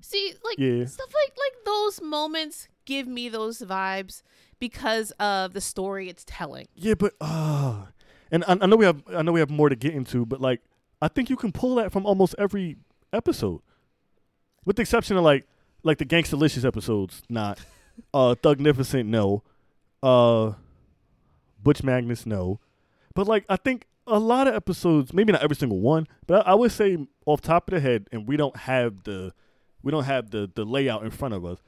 [0.00, 0.84] See, like Yeah.
[0.86, 4.22] stuff like like those moments give me those vibes
[4.58, 6.66] because of the story it's telling.
[6.74, 7.86] Yeah, but uh
[8.30, 10.40] and I, I know we have I know we have more to get into, but
[10.40, 10.60] like
[11.02, 12.76] I think you can pull that from almost every
[13.12, 13.60] episode.
[14.64, 15.46] With the exception of like
[15.82, 17.58] like the Gangstalicious episodes, not
[18.14, 19.42] uh Thugnificent, no.
[20.02, 20.52] Uh
[21.62, 22.60] Butch Magnus, no.
[23.14, 26.52] But like I think a lot of episodes, maybe not every single one, but I,
[26.52, 29.32] I would say off top of the head, and we don't have the
[29.82, 31.58] we don't have the the layout in front of us.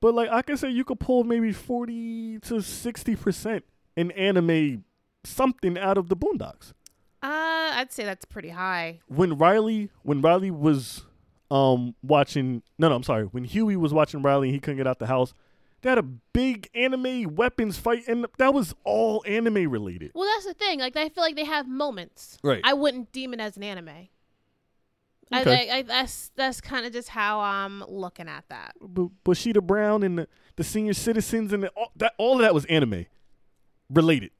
[0.00, 3.64] But like I can say you could pull maybe forty to sixty percent
[3.96, 4.84] in anime
[5.24, 6.72] something out of the Boondocks.
[7.22, 9.00] Uh, I'd say that's pretty high.
[9.06, 11.04] When Riley when Riley was
[11.50, 14.86] um watching no no I'm sorry when Huey was watching Riley and he couldn't get
[14.86, 15.34] out the house.
[15.82, 20.12] They had a big anime weapons fight and that was all anime related.
[20.14, 20.78] Well, that's the thing.
[20.78, 22.38] Like, I feel like they have moments.
[22.44, 22.60] Right.
[22.62, 24.08] I wouldn't deem it as an anime.
[25.32, 25.70] I, Okay.
[25.70, 28.74] I, I, that's that's kind of just how I'm looking at that.
[28.92, 32.54] B- Bushido Brown and the, the senior citizens and the, all that all of that
[32.54, 33.06] was anime
[33.90, 34.30] related.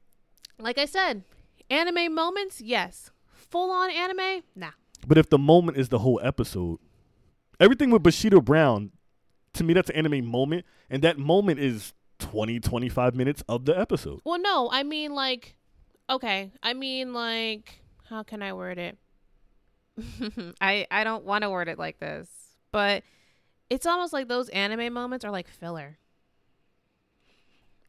[0.59, 1.23] Like I said,
[1.69, 3.09] anime moments, yes.
[3.31, 4.71] Full on anime, nah.
[5.05, 6.79] But if the moment is the whole episode,
[7.59, 8.91] everything with Bushido Brown,
[9.53, 10.65] to me, that's an anime moment.
[10.89, 14.21] And that moment is 20, 25 minutes of the episode.
[14.23, 15.55] Well, no, I mean like,
[16.09, 17.79] okay, I mean like,
[18.09, 18.97] how can I word it?
[20.61, 22.29] I I don't want to word it like this,
[22.71, 23.03] but
[23.69, 25.97] it's almost like those anime moments are like filler.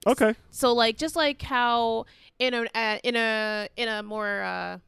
[0.06, 0.34] Okay.
[0.50, 2.04] So like just like how
[2.38, 4.78] in a uh, in a in a more uh,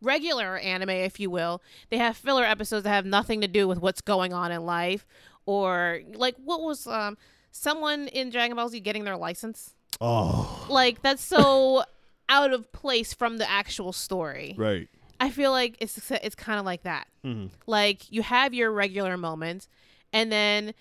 [0.00, 3.80] regular anime, if you will, they have filler episodes that have nothing to do with
[3.80, 5.06] what's going on in life,
[5.46, 7.18] or like what was um
[7.50, 9.74] someone in Dragon Ball Z getting their license?
[10.00, 11.84] Oh, Like that's so
[12.30, 14.54] out of place from the actual story.
[14.56, 14.88] right.
[15.20, 17.06] I feel like it's it's kind of like that.
[17.22, 19.68] hmm Like you have your regular moments,
[20.12, 20.74] and then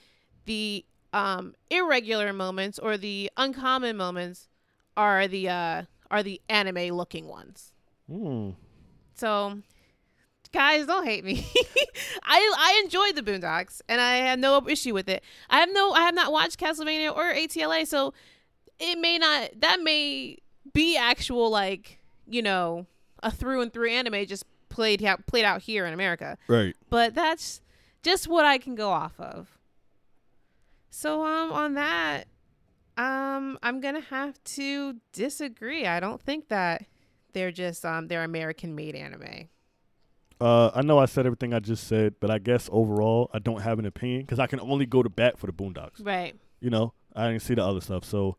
[0.46, 4.48] the um, irregular moments or the uncommon moments
[4.96, 7.74] are the uh, are the anime looking ones.
[8.10, 8.56] Mm.
[9.16, 9.60] So,
[10.54, 11.46] guys, don't hate me.
[12.24, 15.24] I I enjoyed the Boondocks, and I had no issue with it.
[15.50, 18.14] I have no I have not watched Castlevania or ATLA, so
[18.80, 20.38] it may not that may
[20.74, 22.86] be actual like you know
[23.24, 26.76] a through and through anime just played out played out here in America Right.
[26.90, 27.62] but that's
[28.04, 29.58] just what I can go off of.
[30.90, 32.26] So um on that
[32.98, 35.86] um I'm going to have to disagree.
[35.88, 36.86] I don't think that
[37.34, 39.50] they're just um they're American made anime.
[40.42, 43.62] Uh, I know I said everything I just said, but I guess overall I don't
[43.62, 45.96] have an opinion because I can only go to bat for the Boondocks.
[46.06, 46.34] Right.
[46.62, 48.38] You know, I didn't see the other stuff, so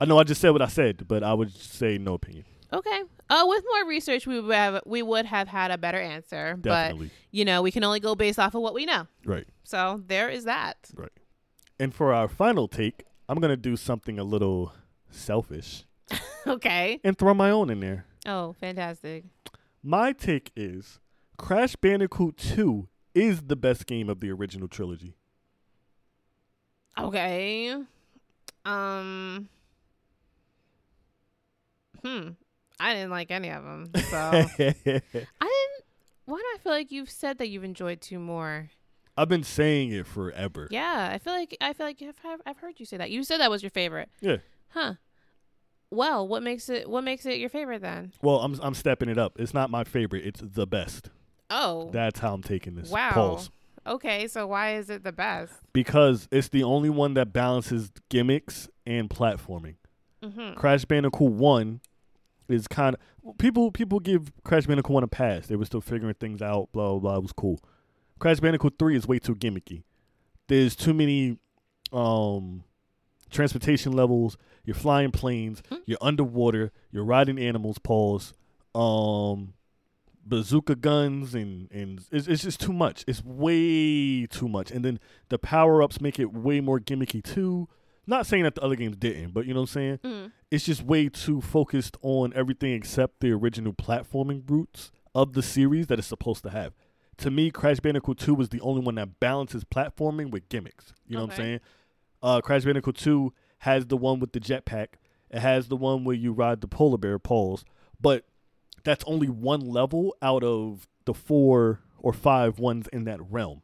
[0.00, 2.44] I know I just said what I said, but I would say no opinion.
[2.72, 3.02] Okay.
[3.30, 6.68] Uh with more research we would have we would have had a better answer, but
[6.70, 7.10] Definitely.
[7.30, 9.06] you know, we can only go based off of what we know.
[9.24, 9.46] right.
[9.64, 10.76] So there is that.
[10.94, 11.12] Right.
[11.80, 14.72] And for our final take, I'm gonna do something a little
[15.10, 15.84] selfish
[16.46, 17.00] okay.
[17.04, 18.04] and throw my own in there.
[18.26, 19.24] Oh, fantastic.
[19.82, 20.98] My take is
[21.38, 25.14] Crash Bandicoot 2 is the best game of the original trilogy.
[26.98, 27.74] Okay.
[28.64, 29.48] Um.
[32.04, 32.28] Hmm.
[32.80, 33.90] I didn't like any of them.
[34.10, 35.04] So I didn't.
[36.24, 38.68] Why do I feel like you've said that you've enjoyed two more?
[39.16, 40.68] I've been saying it forever.
[40.70, 43.10] Yeah, I feel like I feel like I've, I've heard you say that.
[43.10, 44.10] You said that was your favorite.
[44.20, 44.36] Yeah.
[44.68, 44.94] Huh.
[45.90, 48.12] Well, what makes it what makes it your favorite then?
[48.22, 49.40] Well, I'm I'm stepping it up.
[49.40, 50.24] It's not my favorite.
[50.26, 51.10] It's the best.
[51.50, 51.90] Oh.
[51.92, 52.90] That's how I'm taking this.
[52.90, 53.10] wow.
[53.12, 53.50] Pause.
[53.86, 55.54] Okay, so why is it the best?
[55.72, 59.76] Because it's the only one that balances gimmicks and platforming.
[60.22, 60.58] Mm-hmm.
[60.58, 61.80] Crash Bandicoot 1
[62.48, 65.46] is kind of people people give Crash Bandicoot 1 a pass.
[65.46, 67.16] They were still figuring things out, blah blah blah.
[67.16, 67.60] It was cool.
[68.18, 69.82] Crash Bandicoot 3 is way too gimmicky.
[70.48, 71.38] There's too many
[71.92, 72.64] um
[73.30, 74.36] transportation levels.
[74.64, 75.76] You're flying planes, Hmm.
[75.86, 78.32] you're underwater, you're riding animals, paws,
[78.74, 79.54] um
[80.24, 83.04] bazooka guns and and it's, it's just too much.
[83.06, 84.70] It's way too much.
[84.70, 87.68] And then the power-ups make it way more gimmicky too.
[88.08, 89.98] Not saying that the other games didn't, but you know what I'm saying?
[89.98, 90.32] Mm.
[90.50, 95.88] it's just way too focused on everything except the original platforming roots of the series
[95.88, 96.72] that it's supposed to have.
[97.18, 100.94] To me, Crash Bandicoot 2 was the only one that balances platforming with gimmicks.
[101.06, 101.60] You know what I'm saying?
[102.22, 104.94] Uh, Crash Bandicoot 2 has the one with the jetpack.
[105.30, 107.62] It has the one where you ride the polar bear poles,
[108.00, 108.24] but
[108.84, 113.60] that's only one level out of the four or five ones in that realm.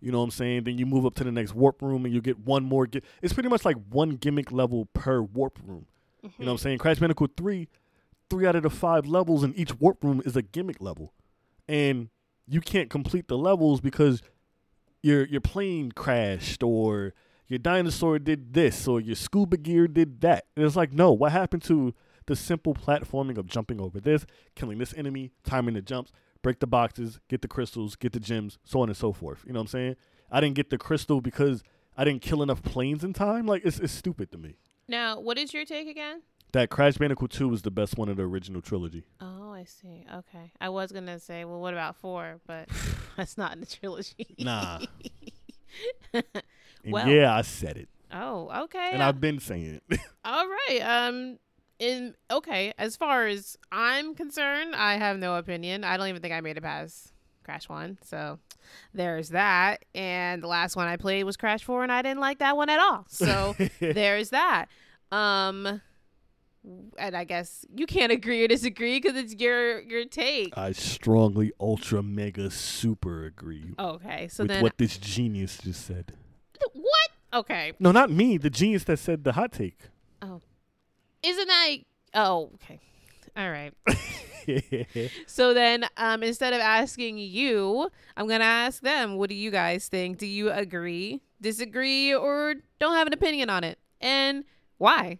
[0.00, 0.64] You know what I'm saying?
[0.64, 2.86] Then you move up to the next warp room and you get one more.
[2.86, 5.86] Gi- it's pretty much like one gimmick level per warp room.
[6.22, 6.78] You know what I'm saying?
[6.78, 7.68] Crash Bandicoot 3,
[8.30, 11.12] three out of the five levels in each warp room is a gimmick level.
[11.68, 12.08] And
[12.46, 14.22] you can't complete the levels because
[15.02, 17.14] your your plane crashed or
[17.46, 20.46] your dinosaur did this or your scuba gear did that.
[20.56, 21.94] And it's like, no, what happened to
[22.26, 26.12] the simple platforming of jumping over this, killing this enemy, timing the jumps,
[26.42, 29.42] break the boxes, get the crystals, get the gems, so on and so forth.
[29.46, 29.96] You know what I'm saying?
[30.30, 31.62] I didn't get the crystal because
[31.96, 33.46] I didn't kill enough planes in time.
[33.46, 34.56] Like it's it's stupid to me.
[34.88, 36.22] Now, what is your take again?
[36.52, 39.04] That Crash Bandicoot 2 was the best one of the original trilogy.
[39.20, 40.06] Oh, I see.
[40.14, 40.50] Okay.
[40.62, 42.70] I was going to say, well, what about 4, but
[43.18, 44.34] that's not in the trilogy.
[44.38, 44.80] Nah.
[46.84, 47.06] Well.
[47.06, 47.88] yeah, I said it.
[48.12, 48.90] oh, okay.
[48.92, 50.00] And I've been saying it.
[50.24, 50.80] All right.
[50.80, 51.38] Um
[51.78, 55.84] in okay, as far as I'm concerned, I have no opinion.
[55.84, 57.12] I don't even think I made it past
[57.44, 57.98] Crash 1.
[58.04, 58.38] So,
[58.92, 59.84] there's that.
[59.94, 62.68] And the last one I played was Crash 4 and I didn't like that one
[62.68, 63.06] at all.
[63.08, 64.66] So there's that.
[65.10, 65.80] Um
[66.98, 70.58] and I guess you can't agree or disagree because it's your your take.
[70.58, 76.12] I strongly, ultra, mega, super agree Okay, so with then what this genius just said.
[76.74, 77.10] what?
[77.32, 78.36] Okay, No, not me.
[78.36, 79.78] The genius that said the hot take.
[81.22, 81.76] Isn't that?
[82.14, 82.80] Oh, okay,
[83.36, 83.72] all right.
[85.26, 89.16] So then, um, instead of asking you, I'm gonna ask them.
[89.16, 90.18] What do you guys think?
[90.18, 93.78] Do you agree, disagree, or don't have an opinion on it?
[94.00, 94.44] And
[94.78, 95.18] why?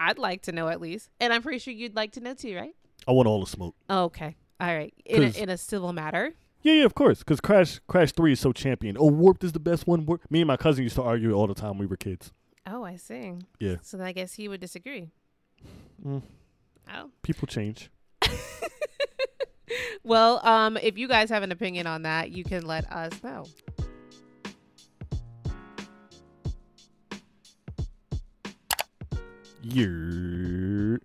[0.00, 2.54] I'd like to know at least, and I'm pretty sure you'd like to know too,
[2.56, 2.74] right?
[3.06, 3.74] I want all the smoke.
[3.88, 4.94] Okay, all right.
[5.04, 6.34] In a, in a civil matter.
[6.62, 7.20] Yeah, yeah, of course.
[7.20, 8.96] Because Crash, Crash Three is so champion.
[8.98, 10.06] Oh, Warped is the best one.
[10.06, 10.30] Warp.
[10.30, 12.32] Me and my cousin used to argue all the time when we were kids.
[12.66, 13.34] Oh, I see.
[13.60, 13.76] Yeah.
[13.80, 15.08] So then I guess he would disagree.
[16.04, 16.22] Mm.
[16.94, 17.10] Oh.
[17.22, 17.90] People change.
[20.08, 23.44] Well, um, if you guys have an opinion on that, you can let us know.
[29.62, 30.96] Yeah.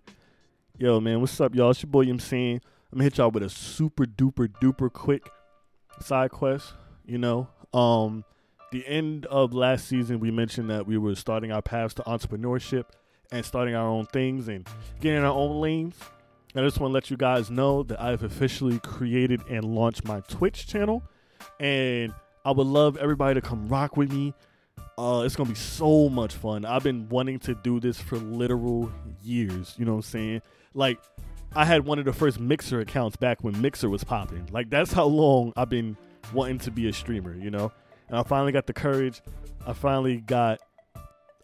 [0.78, 1.70] Yo, man, what's up, y'all?
[1.70, 2.62] It's your boy, I'm saying.
[2.90, 5.28] I'm gonna hit y'all with a super duper duper quick
[6.00, 6.72] side quest.
[7.04, 8.24] You know, um,
[8.72, 12.84] the end of last season, we mentioned that we were starting our paths to entrepreneurship
[13.32, 14.66] and starting our own things and
[15.00, 15.96] getting our own lanes.
[16.56, 20.20] I just want to let you guys know that I've officially created and launched my
[20.20, 21.02] Twitch channel,
[21.58, 22.14] and
[22.44, 24.34] I would love everybody to come rock with me.
[24.96, 26.64] Uh, it's gonna be so much fun.
[26.64, 29.74] I've been wanting to do this for literal years.
[29.76, 30.42] You know what I'm saying?
[30.74, 31.00] Like,
[31.56, 34.48] I had one of the first Mixer accounts back when Mixer was popping.
[34.52, 35.96] Like, that's how long I've been
[36.32, 37.34] wanting to be a streamer.
[37.34, 37.72] You know,
[38.08, 39.22] and I finally got the courage.
[39.66, 40.60] I finally got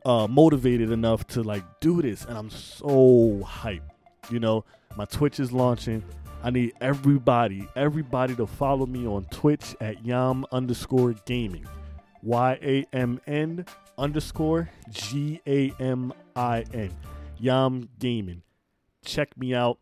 [0.04, 3.82] uh, motivated enough to like do this, and I'm so hyped.
[4.30, 4.64] You know,
[4.96, 6.02] my Twitch is launching.
[6.42, 11.66] I need everybody, everybody to follow me on Twitch at yam underscore gaming.
[12.22, 13.66] Y A M N
[13.98, 16.90] underscore G A M I N.
[17.38, 18.42] Yam Gaming.
[19.04, 19.78] Check me out.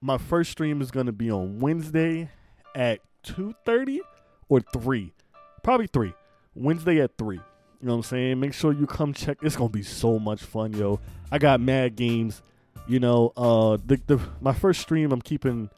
[0.00, 2.30] My first stream is gonna be on Wednesday
[2.74, 4.00] at 2:30
[4.48, 5.12] or 3.
[5.62, 6.14] Probably 3.
[6.54, 7.40] Wednesday at 3.
[7.82, 8.40] You know what I'm saying?
[8.40, 9.38] Make sure you come check.
[9.42, 11.00] It's gonna be so much fun, yo.
[11.32, 12.40] I got mad games.
[12.86, 15.68] You know, uh the, the my first stream I'm keeping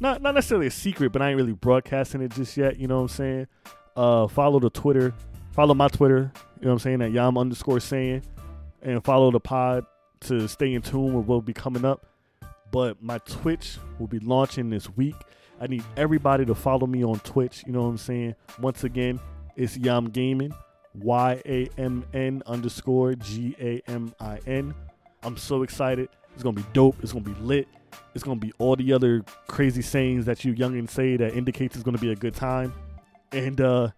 [0.00, 2.78] not not necessarily a secret, but I ain't really broadcasting it just yet.
[2.78, 3.46] You know what I'm saying?
[3.94, 5.14] Uh, follow the Twitter,
[5.52, 6.32] follow my Twitter.
[6.58, 7.02] You know what I'm saying?
[7.02, 8.22] At Yam underscore saying,
[8.82, 9.84] and follow the pod
[10.22, 12.06] to stay in tune with what will be coming up.
[12.72, 15.16] But my Twitch will be launching this week.
[15.60, 17.62] I need everybody to follow me on Twitch.
[17.66, 18.34] You know what I'm saying?
[18.60, 19.20] Once again,
[19.56, 20.54] it's Yam Gaming,
[20.94, 24.74] Y A M N underscore G A M I N.
[25.22, 26.08] I'm so excited.
[26.34, 26.96] It's gonna be dope.
[27.02, 27.68] It's gonna be lit.
[28.14, 31.84] It's gonna be all the other crazy sayings that you youngins say that indicates it's
[31.84, 32.72] gonna be a good time.
[33.32, 33.90] And uh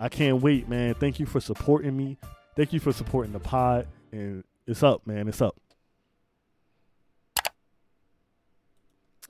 [0.00, 0.94] I can't wait, man.
[0.94, 2.18] Thank you for supporting me.
[2.56, 3.86] Thank you for supporting the pod.
[4.12, 5.28] And it's up, man.
[5.28, 5.56] It's up.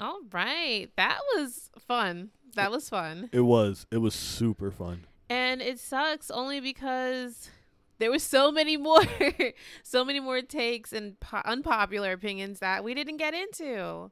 [0.01, 2.31] All right, that was fun.
[2.57, 3.87] That was fun, It was.
[3.91, 5.07] It was super fun.
[5.29, 7.51] And it sucks only because
[7.99, 9.03] there were so many more,
[9.83, 14.11] so many more takes and po- unpopular opinions that we didn't get into.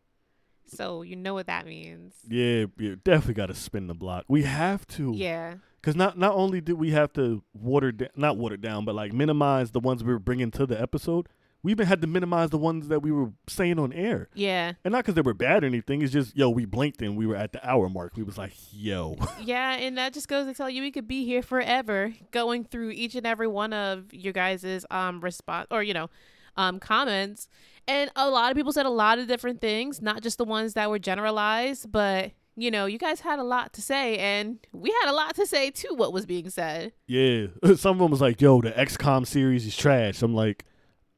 [0.66, 2.14] So you know what that means.
[2.28, 4.24] Yeah, yeah definitely got to spin the block.
[4.28, 5.12] We have to.
[5.14, 5.56] Yeah.
[5.80, 9.12] Because not not only did we have to water da- not water down, but like
[9.12, 11.28] minimize the ones we were bringing to the episode.
[11.64, 14.72] We even had to minimize the ones that we were saying on air, Yeah.
[14.84, 16.02] and not because they were bad or anything.
[16.02, 18.16] It's just yo, we blinked and we were at the hour mark.
[18.16, 21.24] We was like, yo, Yeah, and that just goes to tell you we could be
[21.24, 25.94] here forever going through each and every one of your guys's um response or you
[25.94, 26.10] know,
[26.56, 27.48] um comments.
[27.88, 30.74] And a lot of people said a lot of different things, not just the ones
[30.74, 34.90] that were generalized, but you know, you guys had a lot to say and we
[35.02, 36.92] had a lot to say too what was being said.
[37.06, 37.46] yeah.
[37.76, 40.22] Some of them was like, yo, the XCOM series is trash.
[40.22, 40.64] I'm like,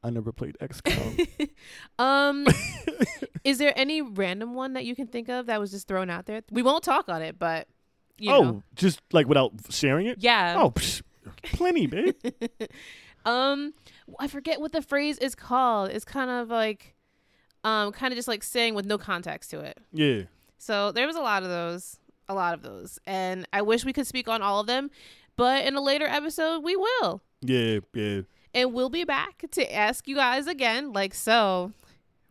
[0.05, 1.27] I never played XCOM.
[1.99, 2.45] Um
[3.43, 6.25] is there any random one that you can think of that was just thrown out
[6.25, 6.41] there?
[6.51, 7.67] We won't talk on it, but
[8.17, 8.63] you oh, know.
[8.75, 10.17] just like without sharing it.
[10.19, 10.55] Yeah.
[10.57, 11.01] Oh, psh,
[11.43, 12.15] plenty, babe.
[13.25, 13.73] um
[14.19, 16.95] i forget what the phrase is called it's kind of like
[17.63, 20.23] um kind of just like saying with no context to it Yeah.
[20.59, 21.97] so there was a lot of those
[22.29, 24.91] a lot of those and i wish we could speak on all of them
[25.37, 28.21] but in a later episode we will Yeah, yeah.
[28.55, 31.71] And we'll be back to ask you guys again like so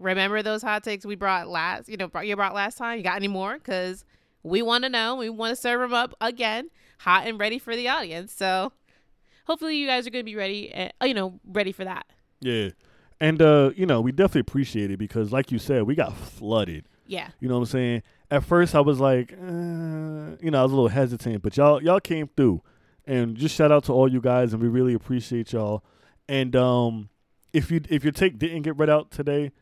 [0.01, 3.05] remember those hot takes we brought last you know brought- you brought last time you
[3.05, 4.05] got any more because
[4.43, 6.69] we want to know we want to serve them up again
[7.01, 8.73] hot and ready for the audience so
[9.47, 12.07] hopefully you guys are going to be ready uh, you know ready for that
[12.41, 12.71] Yeah.
[13.21, 16.85] And uh, you know, we definitely appreciate it because, like you said, we got flooded.
[17.07, 17.29] Yeah.
[17.39, 18.03] You know what I'm saying?
[18.31, 21.81] At first, I was like, uh, you know, I was a little hesitant, but y'all
[21.83, 22.61] y'all came through,
[23.07, 25.85] and just shout out to all you guys, and we really appreciate y'all.
[26.29, 27.09] And um,
[27.53, 29.53] if you if your take didn't get read out today,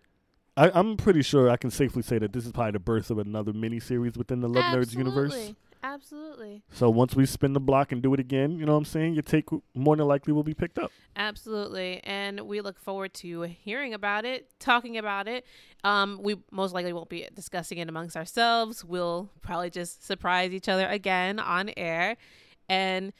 [0.56, 3.18] I, I'm pretty sure I can safely say that this is probably the birth of
[3.18, 5.32] another mini series within the Love Nerds universe.
[5.32, 5.56] Absolutely.
[5.84, 6.62] Absolutely.
[6.72, 9.14] So once we spin the block and do it again, you know what I'm saying?
[9.14, 10.92] Your take more than likely will be picked up.
[11.16, 12.00] Absolutely.
[12.04, 15.44] And we look forward to hearing about it, talking about it.
[15.82, 18.84] Um, we most likely won't be discussing it amongst ourselves.
[18.84, 22.16] We'll probably just surprise each other again on air.
[22.68, 23.12] And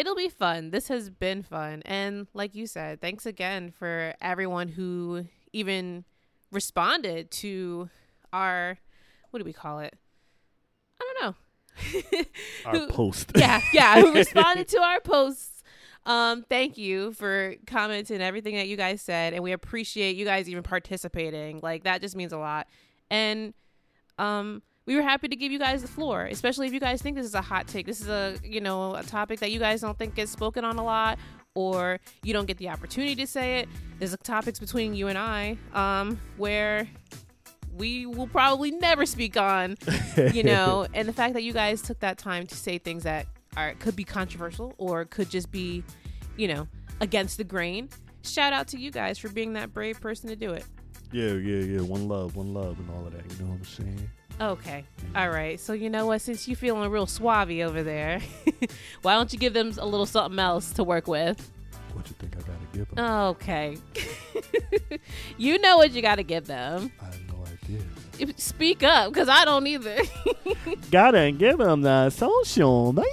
[0.00, 0.70] it'll be fun.
[0.70, 1.82] This has been fun.
[1.84, 6.04] And like you said, thanks again for everyone who even
[6.50, 7.90] responded to
[8.32, 8.78] our
[9.30, 9.94] what do we call it?
[11.00, 12.22] I don't know.
[12.66, 13.30] Our Who- post.
[13.36, 15.62] yeah, yeah, who responded to our posts.
[16.04, 20.48] Um, thank you for commenting everything that you guys said, and we appreciate you guys
[20.48, 21.60] even participating.
[21.62, 22.66] Like that just means a lot.
[23.10, 23.54] And
[24.18, 27.16] um, we were happy to give you guys the floor, especially if you guys think
[27.16, 27.86] this is a hot take.
[27.86, 30.78] This is a you know a topic that you guys don't think gets spoken on
[30.78, 31.18] a lot,
[31.54, 33.68] or you don't get the opportunity to say it.
[33.98, 36.88] There's topics between you and I, um, where
[37.76, 39.76] we will probably never speak on
[40.32, 43.26] you know and the fact that you guys took that time to say things that
[43.56, 45.84] are could be controversial or could just be
[46.36, 46.66] you know
[47.00, 47.88] against the grain
[48.22, 50.64] shout out to you guys for being that brave person to do it
[51.12, 51.80] Yeah, yeah, yeah.
[51.80, 53.24] One love, one love, and all of that.
[53.32, 54.10] You know what I'm saying?
[54.40, 54.84] Okay.
[55.14, 55.58] All right.
[55.58, 56.20] So you know what?
[56.20, 58.20] Since you're feeling real suave over there
[59.02, 61.50] why don't you give them a little something else to work with?
[61.92, 63.04] What you think I gotta give them?
[63.04, 63.76] okay.
[65.38, 66.92] You know what you got to give them.
[67.00, 68.34] I have no idea.
[68.36, 70.02] Speak up because i don't either.
[70.90, 73.06] Gotta give them the social vibes.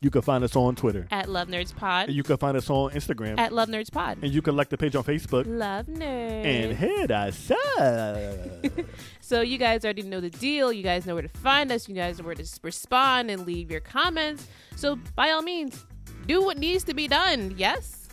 [0.00, 1.06] You can find us on Twitter.
[1.10, 3.38] at love nerds pod You can find us on Instagram.
[3.38, 5.44] at love nerds pod and you can like the page on Facebook.
[5.46, 8.86] love nerds And hit us up.
[9.20, 10.72] So you guys already know the deal.
[10.72, 11.86] You guys know where to find us.
[11.86, 14.46] You guys know where to respond and leave your comments.
[14.74, 15.84] So by all means,
[16.26, 17.52] do what needs to be done.
[17.58, 18.08] Yes.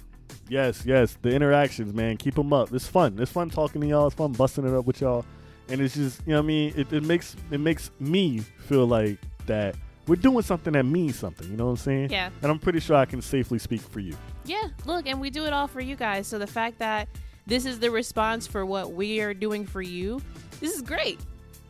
[0.49, 1.17] yes, yes.
[1.21, 2.17] The interactions, man.
[2.17, 2.73] Keep them up.
[2.73, 3.17] It's fun.
[3.17, 4.07] It's fun talking to y'all.
[4.07, 5.23] It's fun busting it up with y'all.
[5.69, 6.73] And it's just, you know what I mean?
[6.75, 9.75] It, it makes it makes me feel like that
[10.07, 11.49] we're doing something that means something.
[11.49, 12.09] You know what I'm saying?
[12.11, 12.29] Yeah.
[12.41, 14.15] And I'm pretty sure I can safely speak for you.
[14.45, 14.67] Yeah.
[14.85, 16.27] Look, and we do it all for you guys.
[16.27, 17.07] So the fact that
[17.47, 20.21] this is the response for what we are doing for you,
[20.59, 21.19] this is great.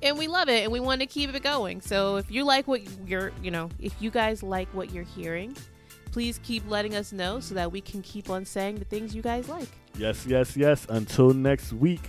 [0.02, 1.82] And we love it and we want to keep it going.
[1.82, 5.56] So if you like what you're, you know, if you guys like what you're hearing,
[6.12, 9.22] please keep letting us know so that we can keep on saying the things you
[9.22, 9.70] guys like.
[9.98, 10.86] Yes, yes, yes.
[10.90, 12.02] Until next week,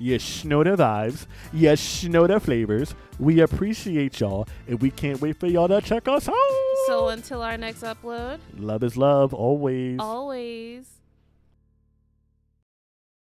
[0.00, 2.94] you know the vibes, you know the flavors.
[3.18, 6.34] We appreciate y'all, and we can't wait for y'all to check us out.
[6.86, 9.98] So until our next upload, love is love, always.
[10.00, 10.99] always